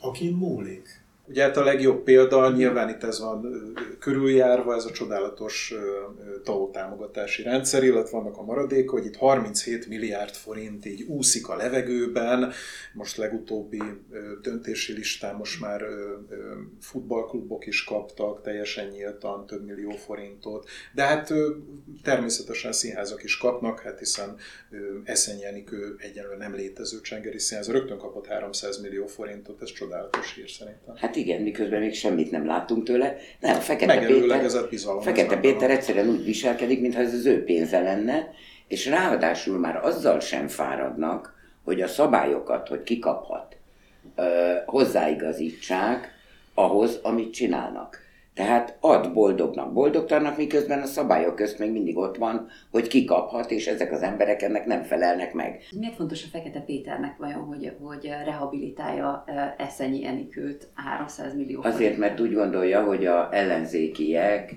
aki 0.00 0.30
múlik 0.30 1.03
Ugye 1.28 1.42
hát 1.42 1.56
a 1.56 1.64
legjobb 1.64 2.02
példa, 2.02 2.50
nyilván 2.50 2.88
itt 2.88 3.02
ez 3.02 3.20
van 3.20 3.72
körüljárva, 3.98 4.74
ez 4.74 4.84
a 4.84 4.90
csodálatos 4.90 5.74
TAO 6.42 6.70
támogatási 6.70 7.42
rendszer, 7.42 7.82
illetve 7.82 8.18
vannak 8.18 8.36
a 8.36 8.42
maradék, 8.42 8.90
hogy 8.90 9.04
itt 9.04 9.16
37 9.16 9.86
milliárd 9.88 10.34
forint 10.34 10.86
így 10.86 11.02
úszik 11.02 11.48
a 11.48 11.56
levegőben, 11.56 12.52
most 12.92 13.16
legutóbbi 13.16 13.82
döntési 14.42 14.92
listán 14.92 15.34
most 15.34 15.60
már 15.60 15.82
futballklubok 16.80 17.66
is 17.66 17.84
kaptak 17.84 18.42
teljesen 18.42 18.88
nyíltan 18.88 19.46
több 19.46 19.64
millió 19.64 19.90
forintot, 19.90 20.68
de 20.94 21.02
hát 21.02 21.32
természetesen 22.02 22.72
színházak 22.72 23.22
is 23.24 23.36
kapnak, 23.36 23.80
hát 23.80 23.98
hiszen 23.98 24.36
Eszenyi 25.04 25.44
Enikő 25.44 25.96
egyenlően 25.98 26.38
nem 26.38 26.54
létező 26.54 27.00
Csengeri 27.00 27.38
Színház 27.38 27.70
rögtön 27.70 27.98
kapott 27.98 28.26
300 28.26 28.80
millió 28.80 29.06
forintot, 29.06 29.62
ez 29.62 29.72
csodálatos 29.72 30.34
hír 30.34 30.50
szerintem. 30.50 30.94
Hát 30.96 31.13
igen, 31.16 31.42
miközben 31.42 31.80
még 31.80 31.94
semmit 31.94 32.30
nem 32.30 32.46
láttunk 32.46 32.84
tőle. 32.84 33.16
Nem, 33.40 33.60
Fekete 33.60 34.06
Péter, 34.06 34.50
Fekete 35.00 35.36
Péter 35.36 35.70
egyszerűen 35.70 36.08
úgy 36.08 36.24
viselkedik, 36.24 36.80
mintha 36.80 37.00
ez 37.00 37.12
az 37.12 37.26
ő 37.26 37.44
pénze 37.44 37.80
lenne, 37.80 38.30
és 38.68 38.86
ráadásul 38.86 39.58
már 39.58 39.76
azzal 39.84 40.20
sem 40.20 40.48
fáradnak, 40.48 41.34
hogy 41.64 41.80
a 41.80 41.86
szabályokat, 41.86 42.68
hogy 42.68 42.82
kikaphat, 42.82 43.56
hozzáigazítsák 44.66 46.12
ahhoz, 46.54 46.98
amit 47.02 47.32
csinálnak. 47.32 48.03
Tehát 48.34 48.76
ad 48.80 49.12
boldognak 49.12 49.72
boldogtalannak, 49.72 50.36
miközben 50.36 50.80
a 50.80 50.86
szabályok 50.86 51.34
közt 51.34 51.58
még 51.58 51.72
mindig 51.72 51.96
ott 51.96 52.16
van, 52.16 52.48
hogy 52.70 52.88
ki 52.88 53.04
kaphat, 53.04 53.50
és 53.50 53.66
ezek 53.66 53.92
az 53.92 54.02
emberek 54.02 54.42
ennek 54.42 54.66
nem 54.66 54.82
felelnek 54.82 55.34
meg. 55.34 55.62
Miért 55.78 55.94
fontos 55.94 56.24
a 56.24 56.28
Fekete 56.32 56.60
Péternek 56.60 57.16
vajon, 57.16 57.40
hogy, 57.40 57.76
hogy 57.80 58.04
rehabilitálja 58.24 59.24
Eszenyi 59.58 60.06
Enikőt 60.06 60.68
300 60.74 61.34
millió 61.34 61.62
Azért, 61.62 61.96
mert 61.96 62.20
úgy 62.20 62.34
gondolja, 62.34 62.84
hogy 62.84 63.06
a 63.06 63.34
ellenzékiek 63.34 64.54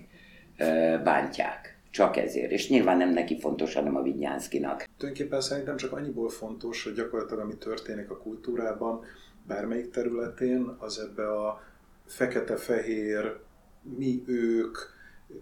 bántják. 1.04 1.76
Csak 1.92 2.18
ezért. 2.18 2.52
És 2.52 2.70
nyilván 2.70 2.98
nem 2.98 3.10
neki 3.10 3.40
fontos, 3.40 3.74
hanem 3.74 3.96
a 3.96 4.02
Vinyánszkinak. 4.02 4.86
Tulajdonképpen 4.98 5.42
szerintem 5.42 5.78
csak 5.78 5.92
annyiból 5.92 6.30
fontos, 6.30 6.84
hogy 6.84 6.94
gyakorlatilag 6.94 7.44
ami 7.44 7.58
történik 7.58 8.10
a 8.10 8.18
kultúrában, 8.18 9.04
bármelyik 9.48 9.90
területén, 9.90 10.76
az 10.78 11.00
ebbe 11.00 11.32
a 11.32 11.62
fekete-fehér 12.06 13.38
mi 13.82 14.24
ők, 14.26 14.78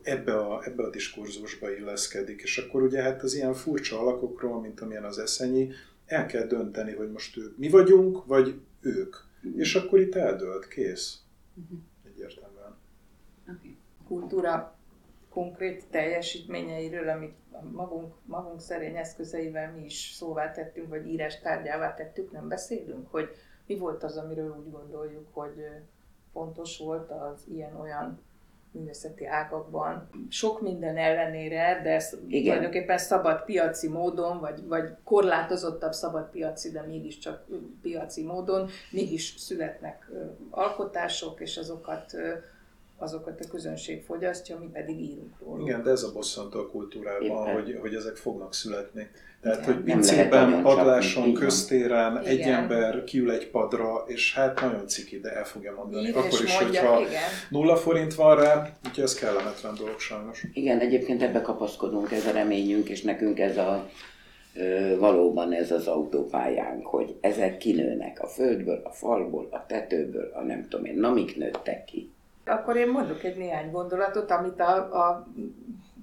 ebbe 0.02 0.38
a, 0.38 0.63
ebbe 0.63 0.84
a 0.84 0.89
diskurzusba 0.89 1.71
illeszkedik. 1.71 2.41
És 2.41 2.58
akkor 2.58 2.82
ugye 2.82 3.02
hát 3.02 3.24
az 3.24 3.34
ilyen 3.36 3.54
furcsa 3.54 4.00
alakokról, 4.00 4.62
mint 4.62 4.82
amilyen 4.82 5.04
az 5.04 5.17
eszenyi, 5.17 5.71
el 6.06 6.26
kell 6.26 6.48
dönteni, 6.48 6.93
hogy 6.93 7.12
most 7.12 7.38
ők 7.38 7.58
mi 7.58 7.69
vagyunk, 7.69 8.26
vagy 8.26 8.60
ők. 8.82 9.15
Mm. 9.48 9.60
És 9.60 9.76
akkor 9.76 10.00
itt 10.00 10.15
eldölt, 10.15 10.67
kész. 10.67 11.19
Mm-hmm. 11.60 11.80
Egyértelműen. 12.06 12.76
Okay. 13.58 13.78
Kultúra 14.08 14.78
konkrét 15.30 15.86
teljesítményeiről, 15.89 17.10
amit 17.10 17.36
magunk, 17.71 18.13
magunk 18.26 18.62
szerény 18.62 18.95
eszközeivel 18.95 19.71
mi 19.71 19.86
is 19.86 20.12
szóvá 20.13 20.52
tettünk, 20.52 20.89
vagy 20.89 21.08
írás 21.08 21.39
tárgyává 21.39 21.93
tettük, 21.93 22.32
nem 22.32 22.48
beszélünk, 22.48 23.12
hogy 23.12 23.30
mi 23.67 23.78
volt 23.78 24.04
az, 24.04 24.17
amiről 24.17 24.56
úgy 24.60 24.71
gondoljuk, 24.71 25.28
hogy 25.32 25.65
fontos 26.36 26.78
volt 26.78 27.12
az 27.12 27.43
ilyen-olyan 27.54 28.19
művészeti 28.71 29.26
ágakban. 29.26 30.10
Sok 30.30 30.62
minden 30.62 30.98
ellenére, 30.98 31.82
de 31.84 31.89
ez 31.89 32.17
Igen. 32.28 32.43
tulajdonképpen 32.43 32.98
szabad 32.98 33.43
piaci 33.43 33.88
módon, 33.88 34.39
vagy, 34.39 34.67
vagy 34.67 34.89
korlátozottabb 35.04 35.91
szabad 35.91 36.30
piaci, 36.30 36.71
de 36.71 36.82
mégiscsak 36.82 37.45
piaci 37.82 38.24
módon, 38.24 38.69
mégis 38.91 39.36
születnek 39.38 40.12
alkotások, 40.50 41.39
és 41.39 41.58
azokat 41.58 42.15
azokat 42.97 43.39
a 43.45 43.47
közönség 43.49 44.03
fogyasztja, 44.03 44.58
mi 44.60 44.69
pedig 44.73 44.99
írunk 44.99 45.39
róla. 45.39 45.63
Igen, 45.63 45.84
de 45.84 45.89
ez 45.89 46.03
a 46.03 46.12
bosszantó 46.13 46.60
a 46.60 46.69
kultúrában, 46.69 47.53
hogy, 47.53 47.77
hogy 47.81 47.93
ezek 47.93 48.15
fognak 48.15 48.53
születni. 48.53 49.10
Tehát, 49.41 49.65
hogy 49.65 49.77
pincében, 49.77 50.62
padláson, 50.62 51.34
köztéren 51.34 52.12
igen. 52.12 52.25
egy 52.25 52.39
ember 52.39 53.03
kiül 53.03 53.31
egy 53.31 53.49
padra, 53.49 54.03
és 54.08 54.36
hát 54.36 54.62
nagyon 54.62 54.88
ciki, 54.88 55.19
de 55.19 55.36
el 55.36 55.43
fogja 55.43 55.73
mondani. 55.73 56.08
Ír 56.08 56.17
Akkor 56.17 56.41
is, 56.43 56.60
mondja, 56.60 56.81
hogyha 56.81 56.99
igen. 56.99 57.21
nulla 57.49 57.75
forint 57.75 58.13
van 58.13 58.36
rá, 58.36 58.77
úgyhogy 58.88 59.03
ez 59.03 59.13
kellemetlen 59.13 59.75
dolog 59.75 59.99
sajnos. 59.99 60.43
Igen, 60.53 60.79
egyébként 60.79 61.21
ebbe 61.21 61.41
kapaszkodunk, 61.41 62.12
ez 62.12 62.25
a 62.25 62.31
reményünk, 62.31 62.89
és 62.89 63.01
nekünk 63.01 63.39
ez 63.39 63.58
a 63.58 63.89
valóban 64.99 65.53
ez 65.53 65.71
az 65.71 65.88
autópályánk, 65.88 66.86
hogy 66.86 67.15
ezek 67.21 67.58
kinőnek 67.58 68.21
a 68.21 68.27
földből, 68.27 68.81
a 68.84 68.91
falból, 68.91 69.47
a 69.51 69.65
tetőből, 69.65 70.31
a 70.34 70.41
nem 70.41 70.67
tudom 70.69 70.86
én, 70.86 70.95
namik 70.95 71.38
nőttek 71.38 71.86
ki. 71.86 72.14
Akkor 72.45 72.75
én 72.75 72.88
mondok 72.88 73.23
egy 73.23 73.38
néhány 73.38 73.71
gondolatot, 73.71 74.31
amit 74.31 74.60
a, 74.60 74.75
a 74.75 75.27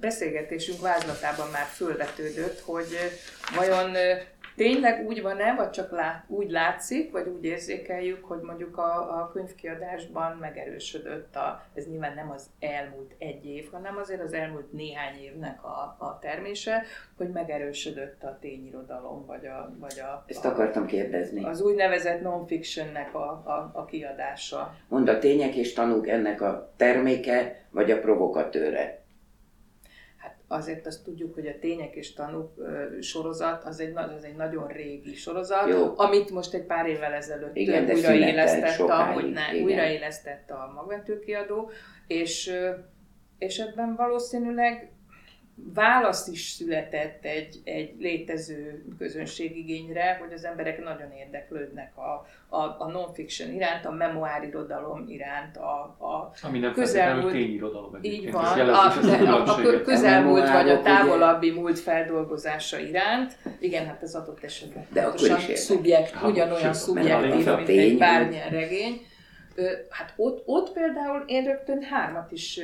beszélgetésünk 0.01 0.81
vázlatában 0.81 1.49
már 1.51 1.67
fölvetődött, 1.67 2.61
hogy 2.61 2.97
vajon 3.57 3.97
tényleg 4.63 5.07
úgy 5.07 5.23
van-e, 5.23 5.55
vagy 5.55 5.71
csak 5.71 5.91
lát, 5.91 6.25
úgy 6.29 6.51
látszik, 6.51 7.13
vagy 7.13 7.29
úgy 7.29 7.45
érzékeljük, 7.45 8.25
hogy 8.25 8.41
mondjuk 8.41 8.79
a, 8.79 9.21
a 9.21 9.31
könyvkiadásban 9.33 10.37
megerősödött 10.37 11.37
a, 11.37 11.63
ez 11.75 11.87
nyilván 11.87 12.15
nem 12.15 12.31
az 12.31 12.47
elmúlt 12.61 13.13
egy 13.19 13.47
év, 13.47 13.71
hanem 13.71 13.97
azért 13.97 14.23
az 14.23 14.33
elmúlt 14.33 14.73
néhány 14.73 15.21
évnek 15.23 15.65
a, 15.65 15.97
a 15.99 16.19
termése, 16.21 16.83
hogy 17.17 17.31
megerősödött 17.31 18.23
a 18.23 18.39
tényirodalom, 18.41 19.27
vagy 19.27 19.47
a... 19.47 19.75
Vagy 19.81 20.01
a 20.01 20.25
Ezt 20.27 20.45
akartam 20.45 20.87
kérdezni. 20.87 21.45
Az 21.45 21.63
úgynevezett 21.63 22.21
non-fictionnek 22.21 23.15
a, 23.15 23.29
a, 23.29 23.71
a 23.73 23.85
kiadása. 23.85 24.75
Mond 24.89 25.09
a 25.09 25.19
tények 25.19 25.55
és 25.55 25.73
tanúk 25.73 26.09
ennek 26.09 26.41
a 26.41 26.73
terméke, 26.77 27.67
vagy 27.71 27.91
a 27.91 27.99
provokatőre? 27.99 29.02
Azért 30.53 30.87
azt 30.87 31.05
tudjuk, 31.05 31.35
hogy 31.35 31.47
a 31.47 31.59
Tények 31.61 31.95
és 31.95 32.13
Tanúk 32.13 32.51
sorozat 33.01 33.65
az 33.65 33.81
egy, 33.81 33.93
az 33.97 34.25
egy 34.25 34.37
nagyon 34.37 34.67
régi 34.67 35.15
sorozat, 35.15 35.69
Jó. 35.69 35.93
amit 35.97 36.31
most 36.31 36.55
egy 36.55 36.65
pár 36.65 36.87
évvel 36.87 37.13
ezelőtt 37.13 37.57
Igen, 37.57 37.87
de 37.87 37.95
újraélesztette, 37.95 38.95
a, 38.95 39.13
hogy 39.13 39.31
ne, 39.31 39.53
igen. 39.53 39.65
újraélesztette 39.65 40.55
a 40.55 40.73
magvetőkiadó, 40.75 41.71
és, 42.07 42.53
és 43.39 43.59
ebben 43.59 43.95
valószínűleg 43.97 44.92
válasz 45.55 46.29
is 46.29 46.49
született 46.49 47.25
egy, 47.25 47.61
egy 47.65 47.95
létező 47.99 48.85
közönségigényre, 48.99 50.19
hogy 50.23 50.33
az 50.33 50.45
emberek 50.45 50.85
nagyon 50.85 51.13
érdeklődnek 51.13 51.93
a, 51.97 52.27
a, 52.57 52.77
a 52.79 52.91
non-fiction 52.91 53.53
iránt, 53.53 53.85
a 53.85 53.91
memoárirodalom 53.91 55.05
iránt, 55.09 55.57
a, 55.57 55.81
a 55.99 56.33
Ami 56.43 56.59
nem 56.59 56.73
közelmúlt, 56.73 57.33
tényirodalom 57.33 57.99
így 58.03 58.33
van, 58.33 58.45
a, 58.45 58.75
a, 58.75 59.49
a, 59.51 59.83
közelmúlt 59.85 60.51
vagy 60.51 60.69
a 60.69 60.81
távolabbi 60.81 61.51
múlt 61.51 61.79
feldolgozása 61.79 62.79
iránt. 62.79 63.37
Igen, 63.59 63.87
hát 63.87 64.03
az 64.03 64.15
adott 64.15 64.45
esetben 64.45 64.87
De 64.93 65.03
akkor 65.03 65.39
is 65.49 65.59
szubjekt, 65.59 66.11
Ha, 66.11 66.29
ugyanolyan 66.29 66.63
mert 66.63 66.75
a 66.75 66.79
szubjektív, 66.79 67.47
mint 67.47 67.65
tény, 67.65 67.79
egy 67.79 67.99
bármilyen 67.99 68.51
regény. 68.51 69.07
Hát 69.89 70.13
ott, 70.17 70.43
ott 70.47 70.73
például 70.73 71.23
én 71.27 71.45
rögtön 71.45 71.83
hármat 71.83 72.33
is 72.33 72.61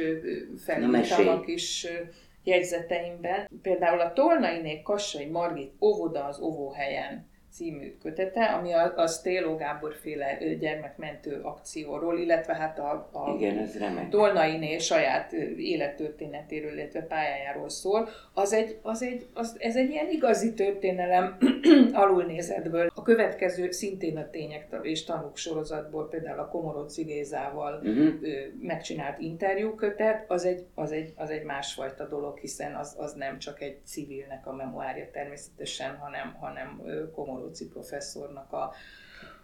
felírtam 0.64 0.90
mesélj. 0.90 1.28
a 1.28 1.40
kis 1.40 1.86
ö, 1.90 2.02
jegyzeteimben. 2.44 3.48
Például 3.62 4.00
a 4.00 4.12
Tolnainé 4.12 4.82
Kassai 4.82 5.26
Margit 5.26 5.72
Óvoda 5.80 6.24
az 6.24 6.40
óvóhelyen 6.40 7.27
című 7.52 7.96
kötete, 8.02 8.44
ami 8.44 8.72
a, 8.72 8.92
a 8.96 9.06
Stéló 9.06 9.56
Gábor 9.56 9.94
féle 9.94 10.54
gyermekmentő 10.60 11.40
akcióról, 11.42 12.18
illetve 12.18 12.54
hát 12.54 12.78
a, 12.78 13.08
a 13.12 13.34
Igen, 13.36 13.58
ez 13.58 13.78
remek. 13.78 14.08
Dolnainé 14.08 14.78
saját 14.78 15.32
élettörténetéről, 15.56 16.72
illetve 16.72 17.00
pályájáról 17.00 17.68
szól, 17.68 18.08
az 18.34 18.52
egy, 18.52 18.78
az 18.82 19.02
egy, 19.02 19.26
az, 19.34 19.56
ez 19.58 19.76
egy 19.76 19.90
ilyen 19.90 20.08
igazi 20.10 20.54
történelem 20.54 21.36
alulnézetből. 21.92 22.90
A 22.94 23.02
következő 23.02 23.70
szintén 23.70 24.16
a 24.16 24.30
tények 24.30 24.66
és 24.82 25.04
tanúk 25.04 25.36
sorozatból, 25.36 26.08
például 26.08 26.38
a 26.38 26.48
Komorodzi 26.48 27.02
Gézával 27.02 27.86
Uh-huh. 27.88 28.14
megcsinált 28.60 29.18
interjúkötet, 29.18 30.30
az 30.30 30.44
egy, 30.44 30.66
az 30.74 30.92
egy, 30.92 31.12
az 31.16 31.30
egy 31.30 31.44
másfajta 31.44 32.08
dolog, 32.08 32.38
hiszen 32.38 32.74
az, 32.74 32.94
az 32.98 33.12
nem 33.12 33.38
csak 33.38 33.60
egy 33.60 33.78
civilnek 33.84 34.46
a 34.46 34.52
memoárja 34.52 35.10
természetesen, 35.10 35.96
hanem, 35.96 36.36
hanem 36.40 36.82
ö, 36.84 37.10
Komorodzi 37.38 37.68
professzornak 37.68 38.52
a, 38.52 38.72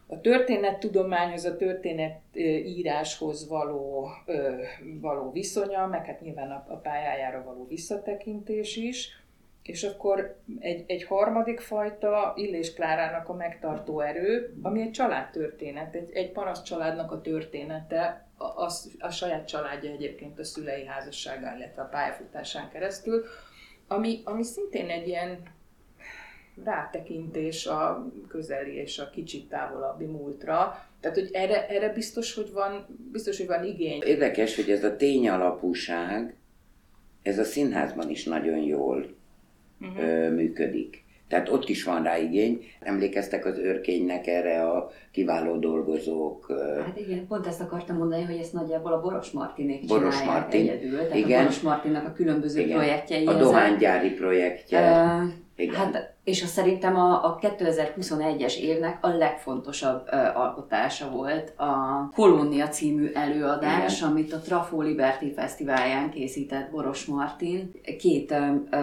a 0.06 0.20
történettudományhoz, 0.20 1.44
a 1.44 1.56
történetíráshoz 1.56 3.48
való, 3.48 4.10
való 5.00 5.32
viszonya, 5.32 5.86
meg 5.86 6.06
hát 6.06 6.20
nyilván 6.20 6.50
a, 6.50 6.64
a 6.68 6.76
pályájára 6.76 7.42
való 7.44 7.66
visszatekintés 7.66 8.76
is. 8.76 9.22
És 9.62 9.82
akkor 9.82 10.36
egy, 10.58 10.84
egy 10.86 11.04
harmadik 11.04 11.60
fajta 11.60 12.32
Illés 12.36 12.74
Klárának 12.74 13.28
a 13.28 13.34
megtartó 13.34 14.00
erő, 14.00 14.54
ami 14.62 14.80
egy 14.80 14.90
családtörténet, 14.90 15.94
egy, 15.94 16.10
egy 16.12 16.32
paraszt 16.32 16.64
családnak 16.64 17.12
a 17.12 17.20
története, 17.20 18.26
a, 18.36 18.44
a, 18.44 18.70
a 18.98 19.10
saját 19.10 19.48
családja 19.48 19.90
egyébként 19.90 20.38
a 20.38 20.44
szülei 20.44 20.86
házasságán, 20.86 21.56
illetve 21.56 21.82
a 21.82 21.88
pályafutásán 21.88 22.70
keresztül, 22.70 23.24
ami, 23.88 24.20
ami 24.24 24.42
szintén 24.42 24.88
egy 24.88 25.08
ilyen 25.08 25.42
rátekintés 26.64 27.66
a 27.66 28.06
közeli 28.28 28.74
és 28.74 28.98
a 28.98 29.10
kicsit 29.10 29.48
távolabbi 29.48 30.04
múltra. 30.04 30.86
Tehát, 31.00 31.16
hogy 31.16 31.28
erre, 31.32 31.68
erre 31.68 31.88
biztos, 31.92 32.34
hogy 32.34 32.52
van, 32.52 32.86
biztos, 33.12 33.36
hogy 33.38 33.46
van 33.46 33.64
igény. 33.64 34.02
Érdekes, 34.06 34.56
hogy 34.56 34.70
ez 34.70 34.84
a 34.84 34.96
tény 34.96 35.28
alapúság, 35.28 36.34
ez 37.22 37.38
a 37.38 37.44
színházban 37.44 38.10
is 38.10 38.24
nagyon 38.24 38.58
jól 38.58 39.06
Mhm. 39.78 39.98
ö, 39.98 40.30
működik. 40.30 41.02
Tehát 41.28 41.48
ott 41.48 41.68
is 41.68 41.84
van 41.84 42.02
rá 42.02 42.18
igény. 42.18 42.64
Emlékeztek 42.80 43.44
az 43.46 43.58
őrkénynek 43.58 44.26
erre 44.26 44.62
a 44.70 44.90
kiváló 45.10 45.56
dolgozók. 45.56 46.52
Hát 46.86 46.98
igen, 46.98 47.26
pont 47.26 47.46
ezt 47.46 47.60
akartam 47.60 47.96
mondani, 47.96 48.22
hogy 48.24 48.36
ezt 48.36 48.52
nagyjából 48.52 48.92
a 48.92 49.00
Boros 49.00 49.30
Martinék 49.30 49.86
Boros 49.86 50.14
csinálják 50.18 50.40
Martin. 50.42 50.60
egyedül. 50.68 50.96
Tehát 50.98 51.14
Igen. 51.14 51.38
a 51.38 51.42
Boros 51.42 51.60
Martinnak 51.60 52.06
a 52.06 52.12
különböző 52.12 52.60
Igen. 52.60 52.76
projektjei. 52.76 53.26
A 53.26 53.34
dohánygyári 53.34 54.10
projektje. 54.10 54.80
Ö, 54.80 55.24
Igen. 55.56 55.74
Hát, 55.74 56.14
és 56.24 56.42
az 56.42 56.48
szerintem 56.48 56.96
a, 56.96 57.24
a 57.24 57.38
2021-es 57.40 58.56
évnek 58.56 58.98
a 59.00 59.08
legfontosabb 59.08 60.06
ö, 60.10 60.16
alkotása 60.16 61.10
volt 61.10 61.58
a 61.58 62.08
Kolónia 62.14 62.68
című 62.68 63.10
előadás, 63.12 63.98
Igen. 63.98 64.10
amit 64.10 64.32
a 64.32 64.38
Trafó 64.38 64.80
Liberty 64.80 65.32
Fesztiválján 65.34 66.10
készített 66.10 66.70
Boros 66.70 67.04
Martin. 67.04 67.70
Két 67.98 68.30
ö, 68.30 68.54
ö, 68.70 68.78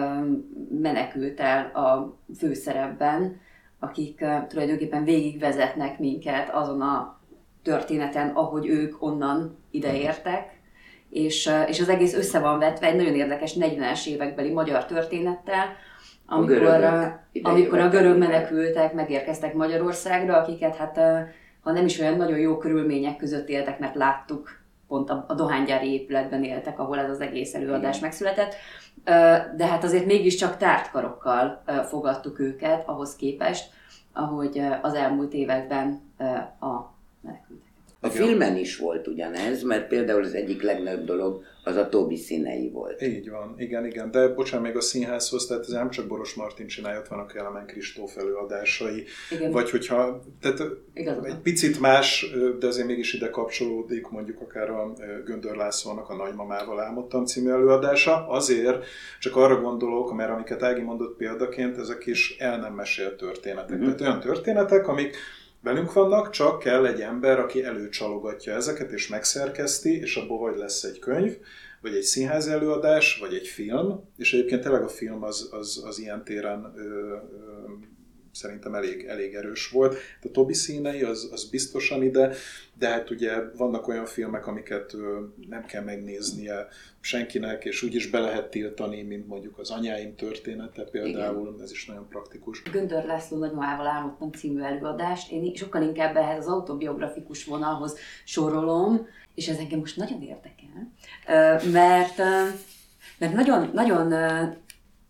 menekült 0.80 1.40
el 1.40 1.64
a 1.64 2.18
főszerepben, 2.38 3.40
akik 3.78 4.20
ö, 4.20 4.36
tulajdonképpen 4.48 5.04
végigvezetnek 5.04 5.98
minket 5.98 6.50
azon 6.50 6.80
a 6.80 7.20
történeten, 7.62 8.28
ahogy 8.28 8.66
ők 8.66 9.02
onnan 9.02 9.58
ideértek. 9.70 10.60
És, 11.10 11.50
és 11.66 11.80
az 11.80 11.88
egész 11.88 12.14
össze 12.14 12.38
van 12.38 12.58
vetve 12.58 12.86
egy 12.86 12.96
nagyon 12.96 13.14
érdekes 13.14 13.56
40-es 13.58 14.06
évekbeli 14.06 14.50
magyar 14.52 14.84
történettel, 14.86 15.76
amikor, 16.32 16.84
a, 16.84 17.20
amikor 17.42 17.78
a 17.78 17.88
görög 17.88 18.18
menekültek 18.18 18.92
megérkeztek 18.92 19.54
Magyarországra, 19.54 20.36
akiket 20.36 20.76
hát 20.76 21.00
ha 21.60 21.72
nem 21.72 21.84
is 21.84 21.98
olyan 21.98 22.16
nagyon 22.16 22.38
jó 22.38 22.58
körülmények 22.58 23.16
között 23.16 23.48
éltek, 23.48 23.78
mert 23.78 23.94
láttuk, 23.94 24.60
pont 24.88 25.10
a, 25.10 25.24
a 25.28 25.34
dohánygyári 25.34 25.92
épületben 25.92 26.44
éltek, 26.44 26.78
ahol 26.78 26.98
ez 26.98 27.10
az 27.10 27.20
egész 27.20 27.54
előadás 27.54 27.96
Igen. 27.96 28.08
megszületett, 28.08 28.54
de 29.56 29.66
hát 29.66 29.84
azért 29.84 30.06
mégiscsak 30.06 30.56
tárt 30.56 30.90
karokkal 30.90 31.62
ö, 31.66 31.72
fogadtuk 31.84 32.38
őket 32.38 32.88
ahhoz 32.88 33.16
képest, 33.16 33.70
ahogy 34.12 34.62
az 34.82 34.94
elmúlt 34.94 35.32
években 35.32 36.00
a 36.60 36.94
menekültek. 37.20 37.71
A 38.04 38.08
filmen 38.08 38.56
is 38.56 38.76
volt 38.76 39.06
ugyanez, 39.06 39.62
mert 39.62 39.88
például 39.88 40.22
az 40.22 40.34
egyik 40.34 40.62
legnagyobb 40.62 41.04
dolog 41.04 41.42
az 41.64 41.76
a 41.76 41.88
Tobi 41.88 42.16
színei 42.16 42.70
volt. 42.70 43.02
Így 43.02 43.30
van, 43.30 43.54
igen, 43.58 43.86
igen. 43.86 44.10
De 44.10 44.28
bocsánat, 44.28 44.66
még 44.66 44.76
a 44.76 44.80
színházhoz, 44.80 45.46
tehát 45.46 45.62
ez 45.62 45.68
nem 45.68 45.90
csak 45.90 46.06
Boros 46.06 46.34
Martin 46.34 46.66
csinálja, 46.66 46.98
ott 46.98 47.08
vannak 47.08 47.36
Elemen 47.36 47.66
Kristóf 47.66 48.16
előadásai, 48.16 49.04
Igen, 49.30 49.50
vagy 49.50 49.70
hogyha, 49.70 50.22
tehát 50.40 50.62
igazad 50.94 51.24
egy 51.24 51.38
picit 51.38 51.80
más, 51.80 52.26
de 52.58 52.66
azért 52.66 52.86
mégis 52.86 53.12
ide 53.12 53.30
kapcsolódik 53.30 54.08
mondjuk 54.08 54.40
akár 54.40 54.70
a 54.70 54.92
Göndör 55.24 55.56
Lászlónak 55.56 56.08
a 56.08 56.14
Nagymamával 56.14 56.80
álmodtam 56.80 57.24
című 57.24 57.50
előadása. 57.50 58.28
Azért 58.28 58.84
csak 59.20 59.36
arra 59.36 59.60
gondolok, 59.60 60.14
mert 60.14 60.30
amiket 60.30 60.62
Ági 60.62 60.82
mondott 60.82 61.16
példaként, 61.16 61.78
ezek 61.78 62.06
is 62.06 62.36
el 62.38 62.58
nem 62.58 62.74
mesélt 62.74 63.16
történetek. 63.16 63.78
Mhm. 63.78 63.84
Tehát 63.84 64.00
olyan 64.00 64.20
történetek, 64.20 64.88
amik 64.88 65.16
velünk 65.62 65.92
vannak, 65.92 66.30
csak 66.30 66.58
kell 66.58 66.86
egy 66.86 67.00
ember, 67.00 67.38
aki 67.38 67.64
előcsalogatja 67.64 68.54
ezeket 68.54 68.90
és 68.90 69.08
megszerkeszti, 69.08 70.00
és 70.00 70.16
abból 70.16 70.38
vagy 70.38 70.56
lesz 70.56 70.82
egy 70.82 70.98
könyv, 70.98 71.36
vagy 71.80 71.94
egy 71.94 72.02
színház 72.02 72.46
előadás, 72.46 73.18
vagy 73.18 73.34
egy 73.34 73.46
film, 73.46 74.08
és 74.16 74.32
egyébként 74.32 74.62
tényleg 74.62 74.82
a 74.82 74.88
film 74.88 75.22
az, 75.22 75.48
az, 75.52 75.82
az 75.86 75.98
ilyen 75.98 76.24
téren 76.24 76.72
ö, 76.76 76.80
ö, 76.80 77.16
szerintem 78.32 78.74
elég, 78.74 79.04
elég 79.04 79.34
erős 79.34 79.68
volt. 79.68 79.96
A 80.22 80.30
Tobi 80.30 80.54
színei 80.54 81.02
az, 81.02 81.28
az 81.32 81.50
biztosan 81.50 82.02
ide, 82.02 82.34
de 82.78 82.88
hát 82.88 83.10
ugye 83.10 83.32
vannak 83.56 83.88
olyan 83.88 84.06
filmek, 84.06 84.46
amiket 84.46 84.92
nem 85.48 85.64
kell 85.64 85.82
megnéznie 85.82 86.68
senkinek, 87.00 87.64
és 87.64 87.82
úgy 87.82 87.94
is 87.94 88.10
be 88.10 88.18
lehet 88.18 88.50
tiltani, 88.50 89.02
mint 89.02 89.26
mondjuk 89.26 89.58
az 89.58 89.70
anyáim 89.70 90.14
története 90.14 90.82
például, 90.82 91.48
Igen. 91.48 91.62
ez 91.62 91.70
is 91.70 91.86
nagyon 91.86 92.08
praktikus. 92.08 92.62
Göndör 92.62 93.04
László 93.04 93.38
nagymamával 93.38 93.86
álmodtam 93.86 94.30
című 94.30 94.60
előadást. 94.60 95.32
Én 95.32 95.54
sokkal 95.54 95.82
inkább 95.82 96.16
ehhez 96.16 96.38
az 96.46 96.52
autobiografikus 96.52 97.44
vonalhoz 97.44 97.96
sorolom, 98.24 99.06
és 99.34 99.48
ez 99.48 99.58
engem 99.58 99.78
most 99.78 99.96
nagyon 99.96 100.22
érdekel, 100.22 100.92
mert, 101.72 102.16
mert 103.18 103.32
nagyon, 103.32 103.70
nagyon, 103.72 104.08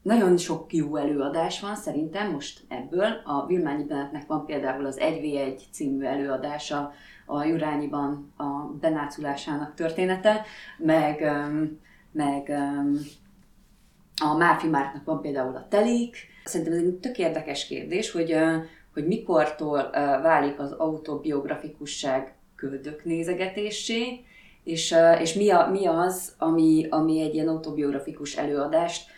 nagyon 0.02 0.36
sok 0.36 0.72
jó 0.72 0.96
előadás 0.96 1.60
van 1.60 1.76
szerintem 1.76 2.30
most 2.30 2.64
ebből. 2.68 3.20
A 3.24 3.46
Vilmányi 3.46 3.84
Benetnek 3.84 4.26
van 4.26 4.46
például 4.46 4.86
az 4.86 4.98
1v1 5.00 5.60
című 5.70 6.04
előadása, 6.04 6.92
a 7.26 7.44
Jurányiban 7.44 8.32
a 8.36 8.44
benáculásának 8.80 9.74
története, 9.74 10.44
meg, 10.78 11.32
meg 12.12 12.50
A 14.22 14.36
Márfi 14.36 14.68
Márknak 14.68 15.04
van 15.04 15.20
például 15.20 15.56
a 15.56 15.66
Telik. 15.68 16.16
Szerintem 16.44 16.74
ez 16.74 16.78
egy 16.78 16.94
tök 16.94 17.18
érdekes 17.18 17.66
kérdés, 17.66 18.10
hogy, 18.10 18.36
hogy 18.92 19.06
mikortól 19.06 19.90
válik 20.22 20.58
az 20.58 20.72
autobiografikusság 20.72 22.34
köldök 22.56 23.04
nézegetésé, 23.04 24.24
és, 24.64 24.94
és 25.20 25.34
mi, 25.34 25.50
a, 25.50 25.68
mi 25.70 25.86
az, 25.86 26.34
ami, 26.38 26.86
ami 26.90 27.20
egy 27.20 27.34
ilyen 27.34 27.48
autobiografikus 27.48 28.36
előadást 28.36 29.10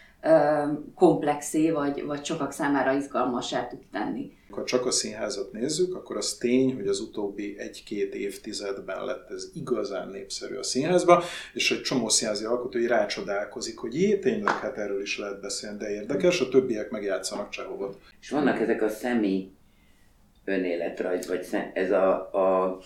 komplexé, 0.95 1.71
vagy, 1.71 2.05
vagy 2.05 2.25
sokak 2.25 2.53
számára 2.53 2.93
izgalmasá 2.93 3.67
tud 3.67 3.81
tenni. 3.93 4.33
Ha 4.51 4.65
csak 4.65 4.87
a 4.87 4.91
színházat 4.91 5.53
nézzük, 5.53 5.95
akkor 5.95 6.17
az 6.17 6.35
tény, 6.35 6.75
hogy 6.75 6.87
az 6.87 7.01
utóbbi 7.01 7.59
egy-két 7.59 8.15
évtizedben 8.15 9.05
lett 9.05 9.31
ez 9.31 9.51
igazán 9.55 10.09
népszerű 10.09 10.55
a 10.57 10.63
színházba, 10.63 11.23
és 11.53 11.71
egy 11.71 11.81
csomó 11.81 12.09
színházi 12.09 12.45
alkotói 12.45 12.87
rácsodálkozik, 12.87 13.79
hogy 13.79 14.01
jé, 14.01 14.19
tényleg, 14.19 14.55
hát 14.55 14.79
erről 14.79 15.01
is 15.01 15.19
lehet 15.19 15.41
beszélni, 15.41 15.79
de 15.79 15.91
érdekes, 15.91 16.41
a 16.41 16.49
többiek 16.49 16.91
megjátszanak 16.91 17.49
Csehovot. 17.49 17.99
És 18.21 18.31
vannak 18.31 18.61
ezek 18.61 18.83
a 18.83 18.89
szemi 18.89 19.53
önéletrajz, 20.45 21.27
vagy 21.27 21.47
ez 21.73 21.91
a, 21.91 22.33
a, 22.33 22.65
a 22.65 22.79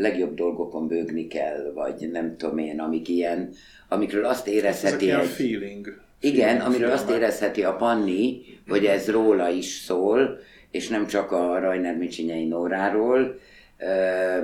legjobb 0.00 0.34
dolgokon 0.34 0.86
bőgni 0.86 1.26
kell, 1.26 1.72
vagy 1.74 2.10
nem 2.12 2.36
tudom 2.36 2.58
én, 2.58 2.80
amik 2.80 3.08
ilyen, 3.08 3.52
amikről 3.88 4.24
azt 4.24 4.46
érezheti... 4.48 5.10
Ezek 5.10 5.22
egy, 5.22 5.28
feeling. 5.28 6.00
Igen, 6.20 6.60
amiről 6.60 6.90
azt 6.90 7.10
érezheti 7.10 7.64
a 7.64 7.76
Panni, 7.76 8.40
hogy 8.68 8.84
ez 8.84 9.10
róla 9.10 9.48
is 9.48 9.66
szól, 9.66 10.38
és 10.70 10.88
nem 10.88 11.06
csak 11.06 11.32
a 11.32 11.58
Rajner 11.58 11.96
Micsinyei 11.96 12.46
Nóráról, 12.46 13.38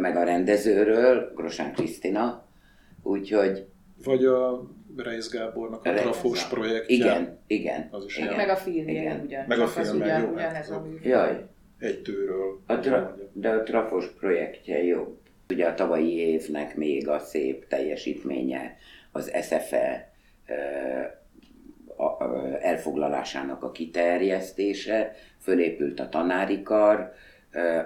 meg 0.00 0.16
a 0.16 0.24
rendezőről, 0.24 1.32
Grosán 1.34 1.72
Krisztina, 1.72 2.48
úgyhogy... 3.02 3.64
Vagy 4.04 4.24
a 4.24 4.70
Reis 4.96 5.28
Gábornak 5.28 5.84
a 5.84 5.92
Trafos 5.92 6.44
projektje. 6.44 6.96
Igen, 6.96 7.38
igen. 7.46 7.88
Az 7.90 8.04
is 8.04 8.18
igen. 8.18 8.36
Meg 8.36 8.48
a 8.48 8.56
filmje, 8.56 9.00
igen. 9.00 9.20
ugyan. 9.24 9.44
Meg 9.48 9.60
a 9.60 9.66
filmje, 9.66 10.04
ugyan, 10.04 10.20
jó. 10.20 10.32
Ugyanez 10.32 10.70
a 10.70 10.86
Jaj. 11.02 11.44
Egy 11.78 12.02
tőről. 12.02 12.60
A 12.66 12.78
tra- 12.78 13.18
de 13.32 13.48
a 13.48 13.62
Trafos 13.62 14.06
projektje 14.06 14.82
jó. 14.82 15.18
Ugye 15.48 15.66
a 15.66 15.74
tavalyi 15.74 16.16
évnek 16.18 16.76
még 16.76 17.08
a 17.08 17.18
szép 17.18 17.68
teljesítménye 17.68 18.76
az 19.12 19.32
SFE 19.42 20.12
elfoglalásának 22.60 23.62
a 23.62 23.72
kiterjesztése, 23.72 25.14
fölépült 25.40 26.00
a 26.00 26.08
tanári 26.08 26.62
kar, 26.62 27.12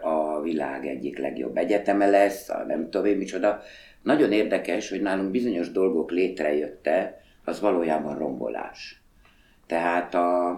a 0.01 0.41
világ 0.41 0.87
egyik 0.87 1.19
legjobb 1.19 1.57
egyeteme 1.57 2.07
lesz, 2.07 2.49
a 2.49 2.65
nem 2.65 2.91
tudom 2.91 3.07
én 3.07 3.17
micsoda. 3.17 3.63
Nagyon 4.03 4.33
érdekes, 4.33 4.91
hogy 4.91 5.03
nálunk 5.03 5.31
bizonyos 5.31 5.71
dolgok 5.71 6.11
létrejötte, 6.11 7.21
az 7.45 7.61
valójában 7.61 8.19
rombolás. 8.19 9.03
Tehát 9.67 10.15
a, 10.15 10.49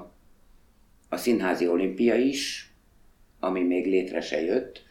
a 1.09 1.17
színházi 1.17 1.69
olimpia 1.69 2.15
is, 2.15 2.73
ami 3.41 3.63
még 3.63 3.87
létre 3.87 4.21
se 4.21 4.43
jött, 4.43 4.83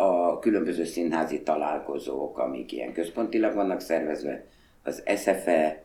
a 0.00 0.38
különböző 0.38 0.84
színházi 0.84 1.42
találkozók, 1.42 2.38
amik 2.38 2.72
ilyen 2.72 2.92
központilag 2.92 3.54
vannak 3.54 3.80
szervezve, 3.80 4.44
az 4.82 5.02
SFE, 5.16 5.82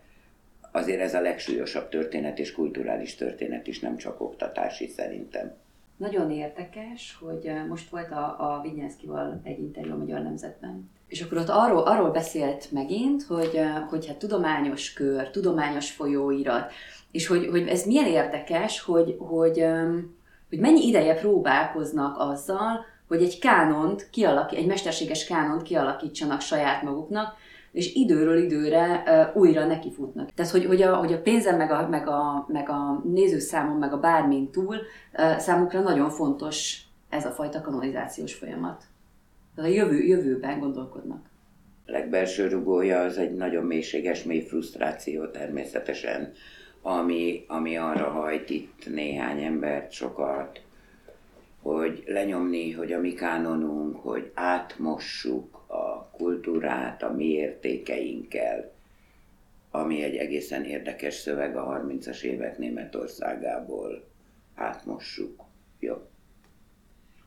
azért 0.72 1.02
ez 1.02 1.14
a 1.14 1.22
legsúlyosabb 1.22 1.90
történet 1.90 2.40
és 2.40 2.54
kulturális 2.54 3.16
történet 3.16 3.68
is, 3.68 3.80
nem 3.80 3.98
csak 3.98 4.22
oktatási 4.22 4.88
szerintem. 4.88 5.54
Nagyon 5.98 6.32
érdekes, 6.32 7.18
hogy 7.22 7.52
most 7.68 7.90
volt 7.90 8.12
a, 8.12 8.36
a 8.40 8.62
Vinyánszkival 8.62 9.42
egy 9.44 9.60
interjú 9.60 9.94
a 9.94 9.98
Magyar 9.98 10.22
Nemzetben. 10.22 10.90
És 11.08 11.22
akkor 11.22 11.38
ott 11.38 11.50
arról, 11.50 11.82
arról 11.82 12.12
beszélt 12.12 12.72
megint, 12.72 13.24
hogy, 13.24 13.60
hogy 13.90 14.08
hát 14.08 14.18
tudományos 14.18 14.94
kör, 14.94 15.30
tudományos 15.30 15.92
folyóirat, 15.92 16.72
és 17.12 17.28
hogy, 17.28 17.48
hogy 17.48 17.68
ez 17.68 17.86
milyen 17.86 18.06
érdekes, 18.06 18.82
hogy, 18.82 19.16
hogy, 19.20 19.66
hogy 20.50 20.60
mennyi 20.60 20.88
ideje 20.88 21.16
próbálkoznak 21.16 22.16
azzal, 22.20 22.86
hogy 23.14 23.24
egy 23.24 23.40
kánont 23.40 24.10
kialakít, 24.10 24.60
egy 24.60 24.66
mesterséges 24.66 25.26
kánont 25.26 25.62
kialakítsanak 25.62 26.42
saját 26.42 26.84
maguknak, 26.84 27.36
és 27.72 27.94
időről 27.94 28.38
időre 28.38 29.04
uh, 29.06 29.42
újra 29.42 29.66
nekifutnak. 29.66 30.32
Tehát, 30.34 30.52
hogy, 30.52 30.66
hogy, 30.66 30.82
a, 30.82 30.96
hogy 30.96 31.14
a 31.14 31.22
pénzem, 31.22 31.58
meg 31.58 31.72
a, 31.72 31.88
meg, 31.90 32.08
a, 32.08 32.46
meg 32.48 32.70
a 32.70 33.02
nézőszámon, 33.04 33.78
meg 33.78 33.94
a 33.94 34.00
bármin 34.00 34.52
túl 34.52 34.76
uh, 34.76 35.38
számukra 35.38 35.82
nagyon 35.82 36.10
fontos 36.10 36.82
ez 37.10 37.26
a 37.26 37.30
fajta 37.30 37.62
kanonizációs 37.62 38.34
folyamat. 38.34 38.84
Tehát 39.56 39.72
a 39.72 39.74
jövő, 39.74 40.04
jövőben 40.04 40.60
gondolkodnak. 40.60 41.26
A 41.86 41.92
legbelső 41.92 42.48
rugója 42.48 43.00
az 43.00 43.18
egy 43.18 43.34
nagyon 43.34 43.64
mélységes, 43.64 44.24
mély 44.24 44.42
frusztráció 44.42 45.26
természetesen, 45.28 46.32
ami, 46.82 47.46
ami 47.48 47.78
arra 47.78 48.10
hajt 48.10 48.50
itt 48.50 48.90
néhány 48.94 49.44
embert 49.44 49.92
sokat, 49.92 50.62
hogy 51.64 52.04
lenyomni, 52.06 52.72
hogy 52.72 52.92
a 52.92 53.00
mi 53.00 53.14
kánonunk, 53.14 53.96
hogy 53.96 54.32
átmossuk 54.34 55.64
a 55.68 56.10
kultúrát 56.10 57.04
a 57.04 57.12
mi 57.12 57.26
értékeinkkel, 57.26 58.72
ami 59.72 60.04
egy 60.04 60.16
egészen 60.16 60.64
érdekes 60.64 61.14
szöveg 61.14 61.58
a 61.58 61.84
30-as 61.88 62.22
évek 62.22 62.58
Németországából. 62.58 64.04
Átmossuk. 64.56 65.44
Jó. 65.80 65.96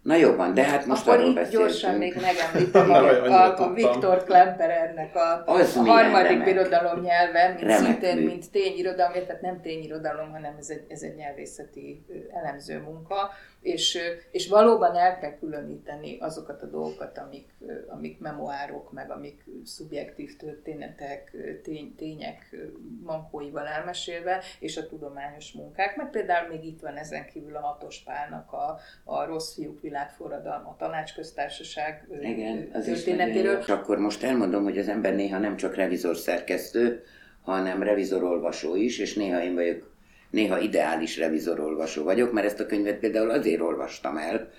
Na 0.06 0.14
jó 0.14 0.34
van, 0.34 0.54
de 0.54 0.62
hát 0.64 0.86
most 0.86 1.08
Akkor 1.08 1.24
itt 1.24 1.50
gyorsan 1.50 1.94
még 1.94 2.14
megemlítem 2.28 2.90
a, 2.90 3.62
a 3.62 3.72
Viktor 3.72 4.24
Klemperernek 4.24 5.16
a, 5.16 5.42
az 5.46 5.76
a 5.76 5.80
harmadik 5.80 6.28
remek. 6.28 6.44
birodalom 6.44 7.00
nyelve, 7.00 7.48
mint 7.48 7.60
remek 7.60 7.78
szintén, 7.78 8.16
mű. 8.16 8.24
mint 8.24 8.50
tényirodalom, 8.50 9.12
tehát 9.12 9.40
nem 9.40 9.60
tényirodalom, 9.60 10.30
hanem 10.30 10.56
ez 10.58 10.70
egy, 10.70 10.84
ez 10.88 11.02
egy 11.02 11.14
nyelvészeti 11.14 12.04
elemző 12.32 12.80
munka, 12.80 13.30
és, 13.60 13.98
és 14.30 14.48
valóban 14.48 14.96
el 14.96 15.18
kell 15.18 15.38
különíteni 15.38 16.18
azokat 16.20 16.62
a 16.62 16.66
dolgokat, 16.66 17.18
amik, 17.18 17.54
amik 17.88 18.20
memoárok, 18.20 18.92
meg 18.92 19.10
amik 19.10 19.44
szubjektív 19.64 20.36
történetek, 20.36 21.36
tény, 21.62 21.94
tények 21.96 22.56
mankóival 23.02 23.66
elmesélve, 23.66 24.42
és 24.58 24.76
a 24.76 24.86
tudományos 24.86 25.52
munkák, 25.52 25.96
mert 25.96 26.10
például 26.10 26.48
még 26.48 26.64
itt 26.64 26.80
van 26.80 26.96
ezen 26.96 27.26
kívül 27.26 27.56
a 27.56 27.60
hatos 27.60 28.02
pálnak 28.02 28.52
a, 28.52 28.78
a 29.04 29.24
rossz 29.24 29.54
fiúk 29.54 29.80
világforradalma, 29.80 30.68
a 30.68 30.76
tanácsköztársaság 30.78 32.08
Igen, 32.20 32.70
az 32.72 32.84
történetéről. 32.84 33.58
És 33.58 33.68
akkor 33.68 33.98
most 33.98 34.22
elmondom, 34.22 34.62
hogy 34.62 34.78
az 34.78 34.88
ember 34.88 35.14
néha 35.14 35.38
nem 35.38 35.56
csak 35.56 35.74
revizor 35.74 36.16
szerkesztő, 36.16 37.02
hanem 37.42 37.82
revizor 37.82 38.22
olvasó 38.22 38.76
is, 38.76 38.98
és 38.98 39.14
néha 39.14 39.42
én 39.42 39.54
vagyok 39.54 39.95
néha 40.36 40.58
ideális 40.58 41.18
revizorolvasó 41.18 42.02
vagyok, 42.02 42.32
mert 42.32 42.46
ezt 42.46 42.60
a 42.60 42.66
könyvet 42.66 42.98
például 42.98 43.30
azért 43.30 43.60
olvastam 43.60 44.16
el, 44.16 44.50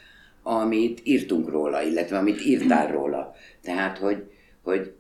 amit 0.44 1.02
írtunk 1.04 1.50
róla, 1.50 1.82
illetve 1.82 2.18
amit 2.18 2.46
írtál 2.46 2.88
róla. 2.92 3.34
Tehát, 3.62 3.98
hogy, 3.98 4.32
hogy 4.64 4.94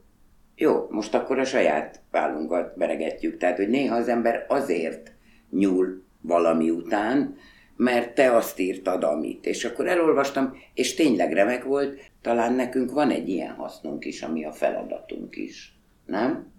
jó, 0.55 0.87
most 0.89 1.13
akkor 1.13 1.39
a 1.39 1.45
saját 1.45 2.01
vállunkat 2.11 2.77
beregetjük. 2.77 3.37
Tehát, 3.37 3.57
hogy 3.57 3.69
néha 3.69 3.95
az 3.95 4.07
ember 4.07 4.45
azért 4.47 5.11
nyúl 5.49 6.03
valami 6.21 6.69
után, 6.69 7.35
mert 7.75 8.13
te 8.15 8.35
azt 8.35 8.59
írtad, 8.59 9.03
amit. 9.03 9.45
És 9.45 9.65
akkor 9.65 9.87
elolvastam, 9.87 10.57
és 10.73 10.93
tényleg 10.93 11.33
remek 11.33 11.63
volt. 11.63 11.99
Talán 12.21 12.53
nekünk 12.53 12.91
van 12.91 13.09
egy 13.09 13.29
ilyen 13.29 13.53
hasznunk 13.53 14.05
is, 14.05 14.21
ami 14.21 14.45
a 14.45 14.51
feladatunk 14.51 15.35
is. 15.35 15.79
Nem? 16.05 16.51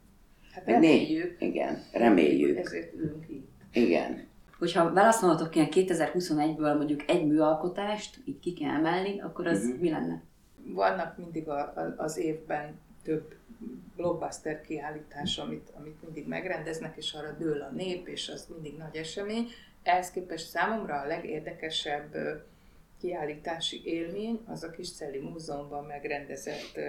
Hát 0.53 0.67
reméljük. 0.67 1.39
Né? 1.39 1.47
Igen, 1.47 1.83
reméljük. 1.93 2.59
Ezért 2.59 2.95
ülünk 2.95 3.25
így. 3.31 3.48
Igen. 3.73 4.27
Hogyha 4.59 4.93
válaszolhatok 4.93 5.55
ilyen 5.55 5.69
2021-ből 5.71 6.77
mondjuk 6.77 7.11
egy 7.11 7.27
műalkotást, 7.27 8.19
így 8.25 8.41
ki 8.41 8.53
kell 8.53 8.71
emelni, 8.71 9.21
akkor 9.21 9.47
az 9.47 9.65
uh-huh. 9.65 9.81
mi 9.81 9.91
lenne? 9.91 10.23
Vannak 10.65 11.17
mindig 11.17 11.49
a, 11.49 11.59
a, 11.59 11.95
az 11.97 12.17
évben 12.17 12.79
több 13.03 13.35
blockbuster 13.97 14.61
kiállítás, 14.61 15.39
amit, 15.39 15.73
amit 15.79 16.03
mindig 16.03 16.29
megrendeznek, 16.29 16.97
és 16.97 17.13
arra 17.13 17.33
dől 17.39 17.63
a 17.63 17.71
nép, 17.71 18.09
és 18.09 18.29
az 18.29 18.47
mindig 18.53 18.77
nagy 18.77 18.97
esemény. 18.97 19.49
Ehhez 19.83 20.11
képest 20.11 20.49
számomra 20.49 21.01
a 21.01 21.07
legérdekesebb 21.07 22.17
kiállítási 23.01 23.83
élmény 23.85 24.41
az 24.47 24.63
a 24.63 24.71
kis 24.71 24.93
Celi 24.93 25.19
Múzeumban 25.19 25.85
megrendezett 25.85 26.81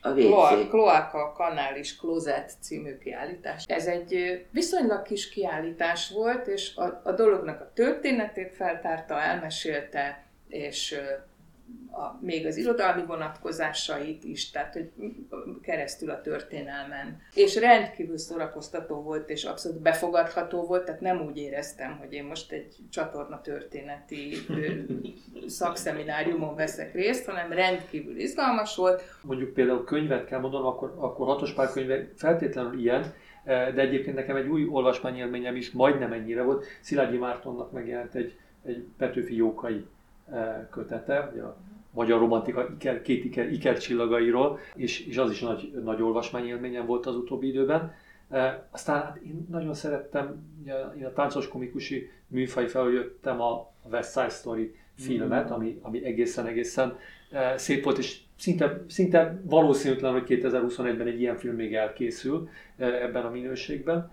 a 0.00 0.10
WC. 0.10 0.68
Kloaka 0.68 1.32
Kanális 1.32 1.96
Klozet 1.96 2.52
című 2.60 2.98
kiállítás. 2.98 3.64
Ez 3.66 3.86
egy 3.86 4.44
viszonylag 4.50 5.02
kis 5.02 5.28
kiállítás 5.28 6.10
volt, 6.10 6.46
és 6.46 6.76
a, 6.76 7.00
a 7.04 7.12
dolognak 7.12 7.60
a 7.60 7.70
történetét 7.74 8.54
feltárta, 8.54 9.20
elmesélte, 9.20 10.24
és 10.48 11.00
a, 11.98 12.18
még 12.20 12.46
az 12.46 12.56
irodalmi 12.56 13.02
vonatkozásait 13.06 14.24
is, 14.24 14.50
tehát 14.50 14.72
hogy 14.72 14.90
keresztül 15.62 16.10
a 16.10 16.20
történelmen. 16.20 17.20
És 17.34 17.56
rendkívül 17.56 18.18
szórakoztató 18.18 19.02
volt, 19.02 19.30
és 19.30 19.44
abszolút 19.44 19.82
befogadható 19.82 20.66
volt, 20.66 20.84
tehát 20.84 21.00
nem 21.00 21.20
úgy 21.20 21.36
éreztem, 21.36 21.96
hogy 21.96 22.12
én 22.12 22.24
most 22.24 22.52
egy 22.52 22.76
csatorna 22.90 23.40
történeti 23.40 24.32
szakszemináriumon 25.46 26.54
veszek 26.54 26.94
részt, 26.94 27.26
hanem 27.26 27.52
rendkívül 27.52 28.16
izgalmas 28.16 28.76
volt. 28.76 29.02
Mondjuk 29.22 29.52
például 29.52 29.84
könyvet 29.84 30.26
kell 30.26 30.40
mondanom, 30.40 30.66
akkor, 30.66 30.94
akkor 30.98 31.26
hatos 31.26 31.52
pár 31.52 31.70
könyve 31.70 32.08
feltétlenül 32.16 32.78
ilyen, 32.78 33.14
de 33.44 33.80
egyébként 33.80 34.16
nekem 34.16 34.36
egy 34.36 34.48
új 34.48 34.66
olvasmányélményem 34.70 35.56
is 35.56 35.70
majdnem 35.70 36.12
ennyire 36.12 36.42
volt. 36.42 36.64
Szilágyi 36.80 37.16
Mártonnak 37.16 37.72
megjelent 37.72 38.14
egy, 38.14 38.38
egy 38.64 38.86
Petőfi 38.98 39.36
Jókai 39.36 39.84
kötete, 40.70 41.30
ugye 41.32 41.42
a 41.42 41.56
magyar 41.90 42.18
romantika 42.18 42.68
iker, 42.74 43.02
két 43.02 43.24
iker, 43.24 43.52
iker 43.52 43.78
csillagairól, 43.78 44.58
és, 44.74 45.06
és 45.06 45.16
az 45.16 45.30
is 45.30 45.40
nagy, 45.40 45.72
nagy 45.84 46.02
olvasmányélményem 46.02 46.86
volt 46.86 47.06
az 47.06 47.16
utóbbi 47.16 47.48
időben. 47.48 47.92
E, 48.30 48.66
aztán 48.70 49.02
hát 49.02 49.16
én 49.16 49.46
nagyon 49.50 49.74
szerettem, 49.74 50.42
én 50.98 51.04
a 51.04 51.12
táncos 51.12 51.48
komikusi 51.48 52.10
műfaj 52.26 52.66
feljöttem 52.66 53.40
a 53.40 53.72
West 53.90 54.12
Side 54.12 54.28
Story 54.28 54.74
filmet, 54.94 55.48
mm. 55.48 55.52
ami, 55.52 55.78
ami 55.82 56.04
egészen-egészen 56.04 56.98
e, 57.30 57.56
szép 57.56 57.84
volt, 57.84 57.98
és 57.98 58.20
szinte, 58.36 58.84
szinte 58.88 59.40
valószínűtlen, 59.42 60.12
hogy 60.12 60.24
2021-ben 60.28 61.06
egy 61.06 61.20
ilyen 61.20 61.36
film 61.36 61.54
még 61.54 61.74
elkészül 61.74 62.48
e, 62.76 62.84
ebben 62.86 63.24
a 63.24 63.30
minőségben. 63.30 64.12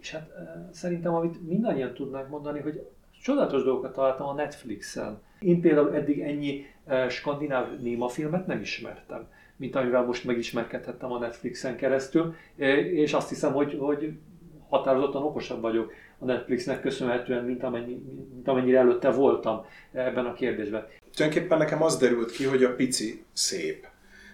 És 0.00 0.10
hát 0.10 0.28
e, 0.30 0.68
szerintem, 0.72 1.14
amit 1.14 1.48
mindannyian 1.48 1.94
tudnánk 1.94 2.28
mondani, 2.28 2.60
hogy 2.60 2.86
csodálatos 3.22 3.62
dolgokat 3.62 3.92
találtam 3.92 4.26
a 4.26 4.34
Netflixen. 4.34 5.20
Én 5.40 5.60
például 5.60 5.94
eddig 5.94 6.20
ennyi 6.20 6.66
e, 6.86 7.08
skandináv 7.08 7.80
némafilmet 7.80 8.46
nem 8.46 8.60
ismertem, 8.60 9.28
mint 9.56 9.74
amivel 9.74 10.04
most 10.04 10.24
megismerkedhettem 10.24 11.12
a 11.12 11.18
Netflixen 11.18 11.76
keresztül, 11.76 12.34
e, 12.58 12.76
és 12.78 13.12
azt 13.12 13.28
hiszem, 13.28 13.52
hogy, 13.52 13.76
hogy 13.80 14.12
határozottan 14.68 15.22
okosabb 15.22 15.60
vagyok 15.60 15.92
a 16.18 16.24
Netflixnek 16.24 16.80
köszönhetően, 16.80 17.44
mint, 17.44 17.62
amennyi, 17.62 18.02
mint 18.34 18.48
amennyire 18.48 18.78
előtte 18.78 19.10
voltam 19.10 19.64
ebben 19.92 20.26
a 20.26 20.32
kérdésben. 20.32 20.86
Tulajdonképpen 21.14 21.58
nekem 21.58 21.82
az 21.82 21.96
derült 21.96 22.30
ki, 22.30 22.44
hogy 22.44 22.64
a 22.64 22.74
pici 22.74 23.24
szép. 23.32 23.86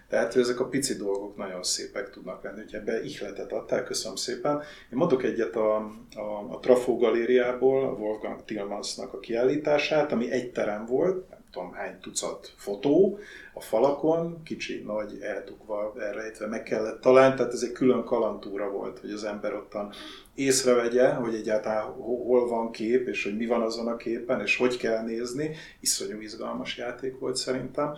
Tehát 0.09 0.33
hogy 0.33 0.43
ezek 0.43 0.61
a 0.61 0.69
pici 0.69 0.95
dolgok 0.95 1.37
nagyon 1.37 1.63
szépek 1.63 2.11
tudnak 2.11 2.43
lenni, 2.43 2.61
hogy 2.61 2.75
ebbe 2.75 3.05
ihletet 3.05 3.53
adtál, 3.53 3.85
köszönöm 3.85 4.17
szépen. 4.17 4.57
Én 4.93 4.99
mondok 4.99 5.23
egyet 5.23 5.57
a, 5.57 5.77
a, 6.15 6.47
a 6.49 6.59
Trafó 6.61 6.97
galériából, 6.99 7.85
a 7.85 7.93
Wolfgang 7.93 8.45
Tillmansnak 8.45 9.13
a 9.13 9.19
kiállítását, 9.19 10.13
ami 10.13 10.31
egy 10.31 10.53
terem 10.53 10.87
volt, 10.87 11.29
nem 11.29 11.43
tudom 11.51 11.73
hány 11.73 12.01
tucat 12.01 12.53
fotó 12.57 13.19
a 13.55 13.61
falakon, 13.61 14.43
kicsi, 14.43 14.83
nagy, 14.87 15.19
eltukva, 15.21 15.95
elrejtve 15.99 16.47
meg 16.47 16.63
kellett 16.63 17.01
találni, 17.01 17.37
tehát 17.37 17.53
ez 17.53 17.63
egy 17.63 17.73
külön 17.73 18.05
kalantúra 18.05 18.71
volt, 18.71 18.99
hogy 18.99 19.11
az 19.11 19.25
ember 19.25 19.55
ottan 19.55 19.93
észrevegye, 20.35 21.09
hogy 21.09 21.35
egyáltalán 21.35 21.85
hol 21.93 22.49
van 22.49 22.71
kép, 22.71 23.09
és 23.09 23.25
hogy 23.25 23.37
mi 23.37 23.47
van 23.47 23.63
azon 23.63 23.87
a 23.87 23.97
képen, 23.97 24.41
és 24.41 24.57
hogy 24.57 24.77
kell 24.77 25.05
nézni. 25.05 25.57
Iszonyú 25.81 26.21
izgalmas 26.21 26.77
játék 26.77 27.19
volt 27.19 27.37
szerintem. 27.37 27.95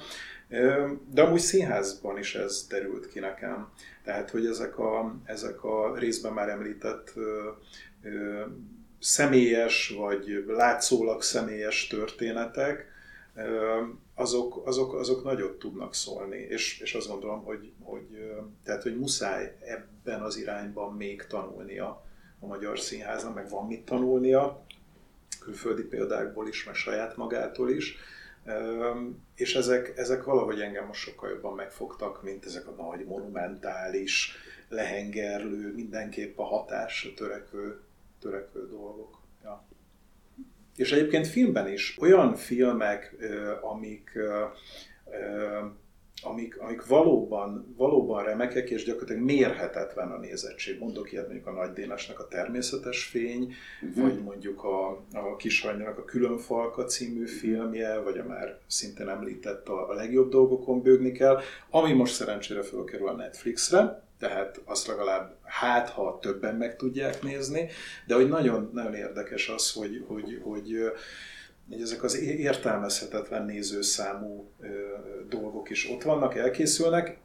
De 1.11 1.23
amúgy 1.23 1.41
színházban 1.41 2.19
is 2.19 2.35
ez 2.35 2.67
derült 2.69 3.09
ki 3.09 3.19
nekem. 3.19 3.69
Tehát, 4.05 4.31
hogy 4.31 4.47
ezek 4.47 4.79
a, 4.79 5.17
ezek 5.25 5.65
a 5.65 5.99
részben 5.99 6.33
már 6.33 6.49
említett 6.49 7.13
személyes, 9.01 9.95
vagy 9.99 10.45
látszólag 10.47 11.23
személyes 11.23 11.87
történetek, 11.87 12.95
azok, 14.15 14.67
azok, 14.67 14.95
azok 14.95 15.25
nagyot 15.25 15.59
tudnak 15.59 15.95
szólni. 15.95 16.37
És, 16.37 16.81
és 16.81 16.95
azt 16.95 17.09
gondolom, 17.09 17.45
hogy, 17.45 17.73
hogy, 17.83 18.33
tehát, 18.65 18.83
hogy 18.83 18.99
muszáj 18.99 19.57
ebben 19.61 20.23
az 20.23 20.37
irányban 20.37 20.95
még 20.95 21.27
tanulnia 21.27 22.05
a 22.41 22.47
magyar 22.47 22.79
színháznak, 22.79 23.35
meg 23.35 23.49
van 23.49 23.67
mit 23.67 23.85
tanulnia, 23.85 24.65
külföldi 25.41 25.83
példákból 25.83 26.49
is, 26.49 26.65
meg 26.65 26.75
saját 26.75 27.17
magától 27.17 27.71
is 27.71 27.97
és 29.35 29.55
ezek, 29.55 29.93
ezek 29.97 30.25
valahogy 30.25 30.61
engem 30.61 30.87
most 30.87 31.01
sokkal 31.01 31.31
jobban 31.31 31.55
megfogtak, 31.55 32.23
mint 32.23 32.45
ezek 32.45 32.67
a 32.67 32.83
nagy, 32.83 33.05
monumentális, 33.05 34.37
lehengerlő, 34.69 35.73
mindenképp 35.75 36.39
a 36.39 36.45
hatásra 36.45 37.15
törekvő, 37.15 37.81
törekvő 38.21 38.69
dolgok. 38.69 39.21
Ja. 39.43 39.67
És 40.77 40.93
egyébként 40.93 41.27
filmben 41.27 41.69
is 41.69 41.97
olyan 42.01 42.35
filmek, 42.35 43.17
amik 43.61 44.19
amik, 46.23 46.59
amik 46.61 46.87
valóban, 46.87 47.75
valóban 47.77 48.25
remekek, 48.25 48.71
és 48.71 48.85
gyakorlatilag 48.85 49.23
mérhetetlen 49.23 50.11
a 50.11 50.19
nézettség. 50.19 50.79
Mondok 50.79 51.13
ilyet 51.13 51.27
mondjuk 51.27 51.47
a 51.47 51.53
Nagy 51.53 51.73
Dénesnek 51.73 52.21
a 52.21 52.29
Természetes 52.29 53.05
Fény, 53.05 53.55
uh-huh. 53.83 54.03
vagy 54.03 54.23
mondjuk 54.23 54.65
a, 54.65 54.89
a 55.13 55.37
Kishajnának 55.37 55.99
a 55.99 56.05
Különfalka 56.05 56.85
című 56.85 57.27
filmje, 57.27 57.99
vagy 57.99 58.19
a 58.19 58.25
már 58.25 58.59
szintén 58.67 59.09
említett 59.09 59.69
a, 59.69 59.89
a 59.89 59.95
Legjobb 59.95 60.31
dolgokon 60.31 60.83
bőgni 60.83 61.13
kell, 61.13 61.41
ami 61.71 61.93
most 61.93 62.15
szerencsére 62.15 62.63
fölkerül 62.63 63.09
a 63.09 63.17
Netflixre, 63.17 64.05
tehát 64.19 64.61
azt 64.65 64.87
legalább 64.87 65.37
hát, 65.43 65.89
ha 65.89 66.19
többen 66.23 66.55
meg 66.55 66.77
tudják 66.77 67.23
nézni, 67.23 67.69
de 68.07 68.15
hogy 68.15 68.29
nagyon, 68.29 68.71
nagyon 68.73 68.95
érdekes 68.95 69.49
az, 69.49 69.73
hogy, 69.73 70.05
hogy, 70.09 70.41
hogy 70.43 70.43
hogy 70.43 70.93
ezek 71.71 72.03
az 72.03 72.21
értelmezhetetlen 72.21 73.45
nézőszámú 73.45 74.51
dolgok 75.29 75.71
is 75.71 75.91
ott 75.91 76.03
vannak, 76.03 76.37
elkészülnek, 76.37 77.19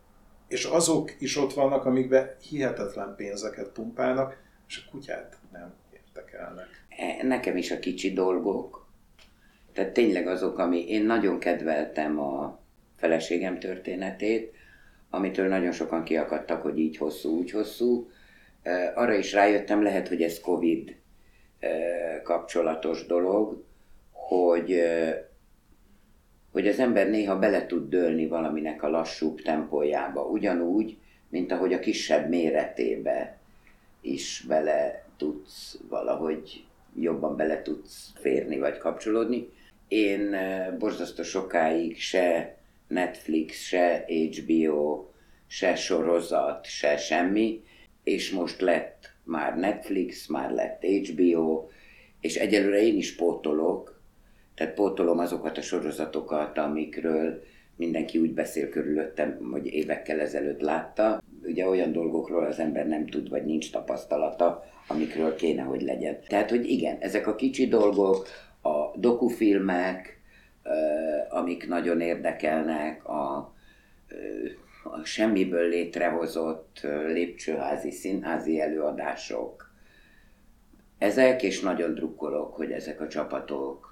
és 0.48 0.66
azok 0.66 1.12
is 1.20 1.38
ott 1.38 1.54
vannak, 1.54 1.86
amikbe 1.86 2.38
hihetetlen 2.50 3.16
pénzeket 3.16 3.68
pumpálnak, 3.68 4.38
és 4.68 4.84
a 4.86 4.92
kutyát 4.92 5.38
nem 5.52 5.74
értekelnek. 5.94 6.68
E, 6.90 7.24
nekem 7.24 7.58
is 7.58 7.72
a 7.72 7.80
kicsi 7.80 8.14
dolgok. 8.14 8.90
Tehát 9.74 9.94
tényleg 9.94 10.28
azok, 10.28 10.58
ami 10.58 10.90
én 10.90 11.06
nagyon 11.06 11.40
kedveltem 11.40 12.20
a 12.20 12.60
feleségem 12.98 13.60
történetét, 13.60 14.54
amitől 15.10 15.48
nagyon 15.48 15.72
sokan 15.72 16.04
kiakadtak, 16.04 16.62
hogy 16.62 16.78
így 16.78 16.98
hosszú, 16.98 17.38
úgy 17.38 17.52
hosszú. 17.52 18.10
Arra 18.96 19.14
is 19.14 19.34
rájöttem, 19.34 19.84
lehet, 19.84 20.08
hogy 20.08 20.22
ez 20.22 20.40
Covid 20.40 20.96
kapcsolatos 22.24 23.06
dolog, 23.06 23.64
hogy, 24.38 24.82
hogy 26.52 26.68
az 26.68 26.80
ember 26.80 27.10
néha 27.10 27.40
bele 27.40 27.66
tud 27.66 27.90
dőlni 27.90 28.28
valaminek 28.28 28.84
a 28.84 28.90
lassúbb 28.90 29.42
tempójába, 29.42 30.22
ugyanúgy, 30.26 30.98
mint 31.30 31.52
ahogy 31.52 31.74
a 31.74 31.80
kisebb 31.80 32.30
méretébe 32.30 33.38
is 34.02 34.46
bele 34.48 35.04
tudsz 35.18 35.80
valahogy 35.90 36.64
jobban 36.96 37.36
bele 37.36 37.62
tudsz 37.62 38.12
férni 38.16 38.58
vagy 38.58 38.78
kapcsolódni. 38.78 39.50
Én 39.88 40.36
borzasztó 40.80 41.24
sokáig 41.24 41.98
se 41.98 42.58
Netflix, 42.88 43.58
se 43.58 44.06
HBO, 44.08 45.06
se 45.48 45.76
sorozat, 45.76 46.66
se 46.66 46.98
semmi, 46.98 47.64
és 48.04 48.32
most 48.32 48.62
lett 48.62 49.14
már 49.24 49.58
Netflix, 49.58 50.28
már 50.28 50.52
lett 50.52 50.84
HBO, 50.86 51.68
és 52.22 52.36
egyelőre 52.36 52.82
én 52.82 52.98
is 52.98 53.16
pótolok, 53.16 53.91
tehát 54.62 54.76
pótolom 54.76 55.20
azokat 55.20 55.58
a 55.58 55.62
sorozatokat, 55.62 56.58
amikről 56.58 57.44
mindenki 57.76 58.18
úgy 58.18 58.34
beszél 58.34 58.70
körülöttem, 58.70 59.50
hogy 59.52 59.66
évekkel 59.66 60.20
ezelőtt 60.20 60.62
látta. 60.62 61.24
Ugye 61.44 61.68
olyan 61.68 61.92
dolgokról 61.92 62.46
az 62.46 62.60
ember 62.60 62.88
nem 62.88 63.08
tud, 63.08 63.30
vagy 63.30 63.46
nincs 63.46 63.72
tapasztalata, 63.72 64.64
amikről 64.88 65.36
kéne, 65.36 65.62
hogy 65.62 65.82
legyen. 65.82 66.20
Tehát, 66.28 66.50
hogy 66.50 66.70
igen, 66.70 66.98
ezek 67.00 67.28
a 67.28 67.36
kicsi 67.36 67.68
dolgok, 67.68 68.28
a 68.62 68.98
dokufilmek, 68.98 70.20
amik 71.30 71.68
nagyon 71.68 72.02
érdekelnek, 72.02 73.06
a, 73.08 73.36
a 74.84 75.04
semmiből 75.04 75.68
létrehozott 75.68 76.88
lépcsőházi, 77.08 77.92
színházi 77.92 78.60
előadások. 78.60 79.72
Ezek, 80.98 81.44
és 81.44 81.60
nagyon 81.60 81.94
drukkolok, 81.94 82.56
hogy 82.56 82.72
ezek 82.72 83.02
a 83.02 83.08
csapatok 83.08 83.91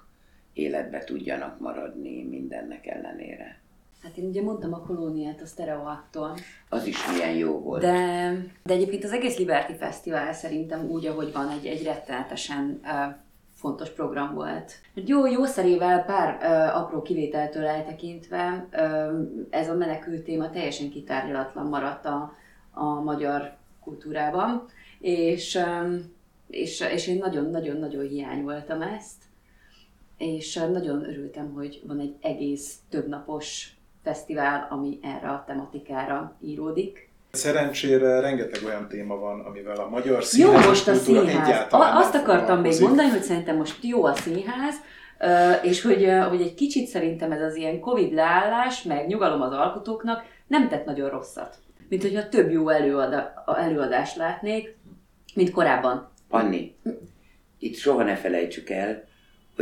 életbe 0.52 1.04
tudjanak 1.04 1.60
maradni 1.60 2.24
mindennek 2.24 2.86
ellenére. 2.86 3.60
Hát 4.02 4.16
én 4.16 4.24
ugye 4.24 4.42
mondtam 4.42 4.74
a 4.74 4.82
kolóniát 4.82 5.40
a 5.40 5.46
Stereoaktól. 5.46 6.36
Az 6.68 6.86
is 6.86 7.06
milyen 7.12 7.34
jó 7.34 7.58
volt. 7.58 7.80
De, 7.80 8.32
de 8.62 8.72
egyébként 8.72 9.04
az 9.04 9.12
egész 9.12 9.38
Liberty 9.38 9.72
Fesztivál 9.72 10.32
szerintem 10.32 10.88
úgy, 10.88 11.06
ahogy 11.06 11.32
van, 11.32 11.48
egy, 11.48 11.66
egy 11.66 11.82
rettenetesen 11.82 12.80
uh, 12.82 13.14
fontos 13.54 13.90
program 13.90 14.34
volt. 14.34 14.72
Jó, 14.94 15.26
jó 15.26 15.44
szerével 15.44 16.04
pár 16.04 16.36
uh, 16.36 16.76
apró 16.76 17.02
kivételtől 17.02 17.64
eltekintve 17.66 18.66
uh, 18.72 19.28
ez 19.50 19.68
a 19.68 19.74
menekült 19.74 20.22
téma 20.22 20.50
teljesen 20.50 20.90
kitárgyalatlan 20.90 21.66
maradt 21.66 22.04
a, 22.06 22.34
a 22.72 22.84
magyar 22.84 23.56
kultúrában, 23.80 24.66
és, 24.98 25.54
um, 25.54 26.12
és, 26.46 26.80
és 26.80 27.06
én 27.06 27.18
nagyon-nagyon-nagyon 27.18 28.08
hiányoltam 28.08 28.82
ezt 28.82 29.19
és 30.20 30.54
nagyon 30.54 31.08
örültem, 31.08 31.52
hogy 31.52 31.80
van 31.86 31.98
egy 32.00 32.14
egész 32.20 32.74
többnapos 32.90 33.72
fesztivál, 34.04 34.66
ami 34.70 34.98
erre 35.02 35.28
a 35.28 35.44
tematikára 35.46 36.36
íródik. 36.40 37.08
Szerencsére 37.30 38.20
rengeteg 38.20 38.62
olyan 38.64 38.88
téma 38.88 39.16
van, 39.16 39.40
amivel 39.40 39.76
a 39.76 39.88
magyar 39.88 40.24
színház 40.24 40.62
Jó 40.62 40.68
most 40.68 40.88
a 40.88 40.94
színház. 40.94 41.72
A, 41.72 41.96
azt 41.96 42.14
akartam 42.14 42.60
még 42.60 42.80
mondani, 42.80 43.08
hogy 43.08 43.22
szerintem 43.22 43.56
most 43.56 43.84
jó 43.84 44.04
a 44.04 44.14
színház, 44.14 44.74
és 45.62 45.82
hogy, 45.82 46.08
hogy 46.28 46.40
egy 46.40 46.54
kicsit 46.54 46.86
szerintem 46.86 47.32
ez 47.32 47.42
az 47.42 47.56
ilyen 47.56 47.80
Covid 47.80 48.12
leállás, 48.12 48.82
meg 48.82 49.06
nyugalom 49.06 49.40
az 49.40 49.52
alkotóknak 49.52 50.22
nem 50.46 50.68
tett 50.68 50.84
nagyon 50.84 51.10
rosszat. 51.10 51.58
Mint 51.88 52.02
hogyha 52.02 52.28
több 52.28 52.50
jó 52.50 52.68
előada, 52.68 53.44
előadást 53.56 54.16
látnék, 54.16 54.76
Mint 55.34 55.50
korábban. 55.50 56.10
Anni, 56.28 56.76
itt 57.58 57.76
soha 57.76 58.02
ne 58.02 58.16
felejtsük 58.16 58.70
el, 58.70 59.08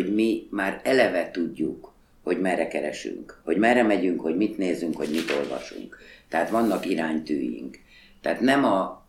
hogy 0.02 0.14
mi 0.14 0.46
már 0.50 0.80
eleve 0.84 1.30
tudjuk, 1.30 1.92
hogy 2.22 2.40
merre 2.40 2.68
keresünk, 2.68 3.40
hogy 3.44 3.56
merre 3.56 3.82
megyünk, 3.82 4.20
hogy 4.20 4.36
mit 4.36 4.58
nézünk, 4.58 4.96
hogy 4.96 5.08
mit 5.10 5.30
olvasunk. 5.40 5.98
Tehát 6.28 6.50
vannak 6.50 6.86
iránytűink. 6.86 7.76
Tehát 8.22 8.40
nem 8.40 8.64
a 8.64 9.06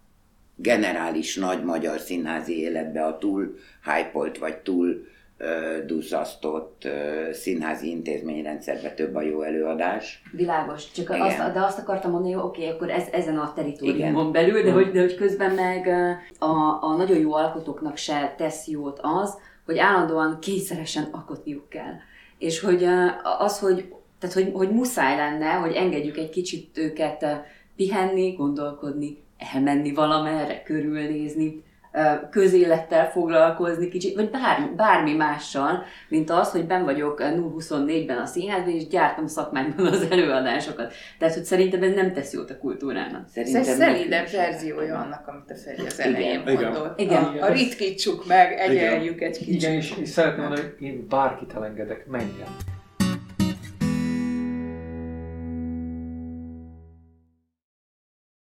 generális 0.55 1.35
nagy 1.35 1.63
magyar 1.63 1.99
színházi 1.99 2.59
életbe 2.59 3.05
a 3.05 3.17
túl 3.17 3.57
hype 3.83 4.39
vagy 4.39 4.57
túl 4.57 5.05
ö, 5.37 5.77
duzzasztott 5.85 6.85
ö, 6.85 7.29
színházi 7.33 7.89
intézményrendszerbe 7.89 8.93
több 8.93 9.15
a 9.15 9.21
jó 9.21 9.41
előadás. 9.41 10.21
Világos, 10.31 10.91
csak 10.91 11.09
Igen. 11.09 11.21
azt, 11.21 11.53
de 11.53 11.61
azt 11.61 11.79
akartam 11.79 12.11
mondani, 12.11 12.33
hogy 12.33 12.43
oké, 12.43 12.69
akkor 12.69 12.89
ez, 12.89 13.07
ezen 13.11 13.37
a 13.37 13.53
teritoriumon 13.55 14.31
belül, 14.31 14.63
de 14.63 14.71
hogy, 14.71 14.91
de 14.91 14.99
hogy 14.99 15.15
közben 15.15 15.51
meg 15.51 15.87
a, 16.39 16.79
a 16.81 16.95
nagyon 16.97 17.17
jó 17.17 17.33
alkotóknak 17.33 17.97
se 17.97 18.33
tesz 18.37 18.67
jót 18.67 18.99
az, 19.01 19.37
hogy 19.69 19.77
állandóan 19.77 20.39
kényszeresen 20.39 21.07
alkotniuk 21.11 21.69
kell. 21.69 21.93
És 22.37 22.59
hogy 22.59 22.83
az, 23.39 23.59
hogy, 23.59 23.93
tehát, 24.19 24.35
hogy, 24.35 24.51
hogy 24.53 24.71
muszáj 24.71 25.15
lenne, 25.15 25.51
hogy 25.51 25.73
engedjük 25.73 26.17
egy 26.17 26.29
kicsit 26.29 26.77
őket 26.77 27.25
pihenni, 27.75 28.31
gondolkodni, 28.31 29.17
elmenni 29.53 29.93
valamerre, 29.93 30.63
körülnézni, 30.63 31.63
közélettel 32.29 33.09
foglalkozni 33.09 33.89
kicsit, 33.89 34.15
vagy 34.15 34.29
bármi, 34.29 34.75
bármi 34.75 35.13
mással, 35.13 35.83
mint 36.09 36.29
az, 36.29 36.51
hogy 36.51 36.65
ben 36.65 36.83
vagyok 36.83 37.21
0-24-ben 37.21 38.17
a 38.17 38.25
színházban, 38.25 38.73
és 38.73 38.87
gyártom 38.87 39.27
szakmányban 39.27 39.85
az 39.85 40.07
előadásokat. 40.11 40.93
Tehát, 41.19 41.33
hogy 41.33 41.43
szerintem 41.43 41.83
ez 41.83 41.93
nem 41.93 42.13
tesz 42.13 42.33
jót 42.33 42.49
a 42.49 42.57
kultúrának. 42.57 43.27
Ez 43.33 43.49
Szerintem 43.49 44.25
sem. 44.25 44.41
verziója 44.41 44.97
annak, 44.97 45.27
amit 45.27 45.51
a 45.51 45.55
Feri 45.55 45.85
az 45.85 45.99
elején 45.99 46.41
Igen. 46.47 46.71
mondott. 46.71 46.99
Igen. 46.99 47.23
A, 47.23 47.43
a 47.45 47.51
ritkítsuk 47.51 48.27
meg, 48.27 48.59
egyeljük 48.59 49.21
egy 49.21 49.37
kicsit. 49.37 49.53
Igen, 49.53 49.71
és, 49.71 49.93
és 50.01 50.09
szeretném 50.09 50.45
mondani, 50.45 50.67
hogy 50.67 50.87
én 50.87 51.05
bárkit 51.09 51.53
elengedek, 51.53 52.07
menjen. 52.07 52.77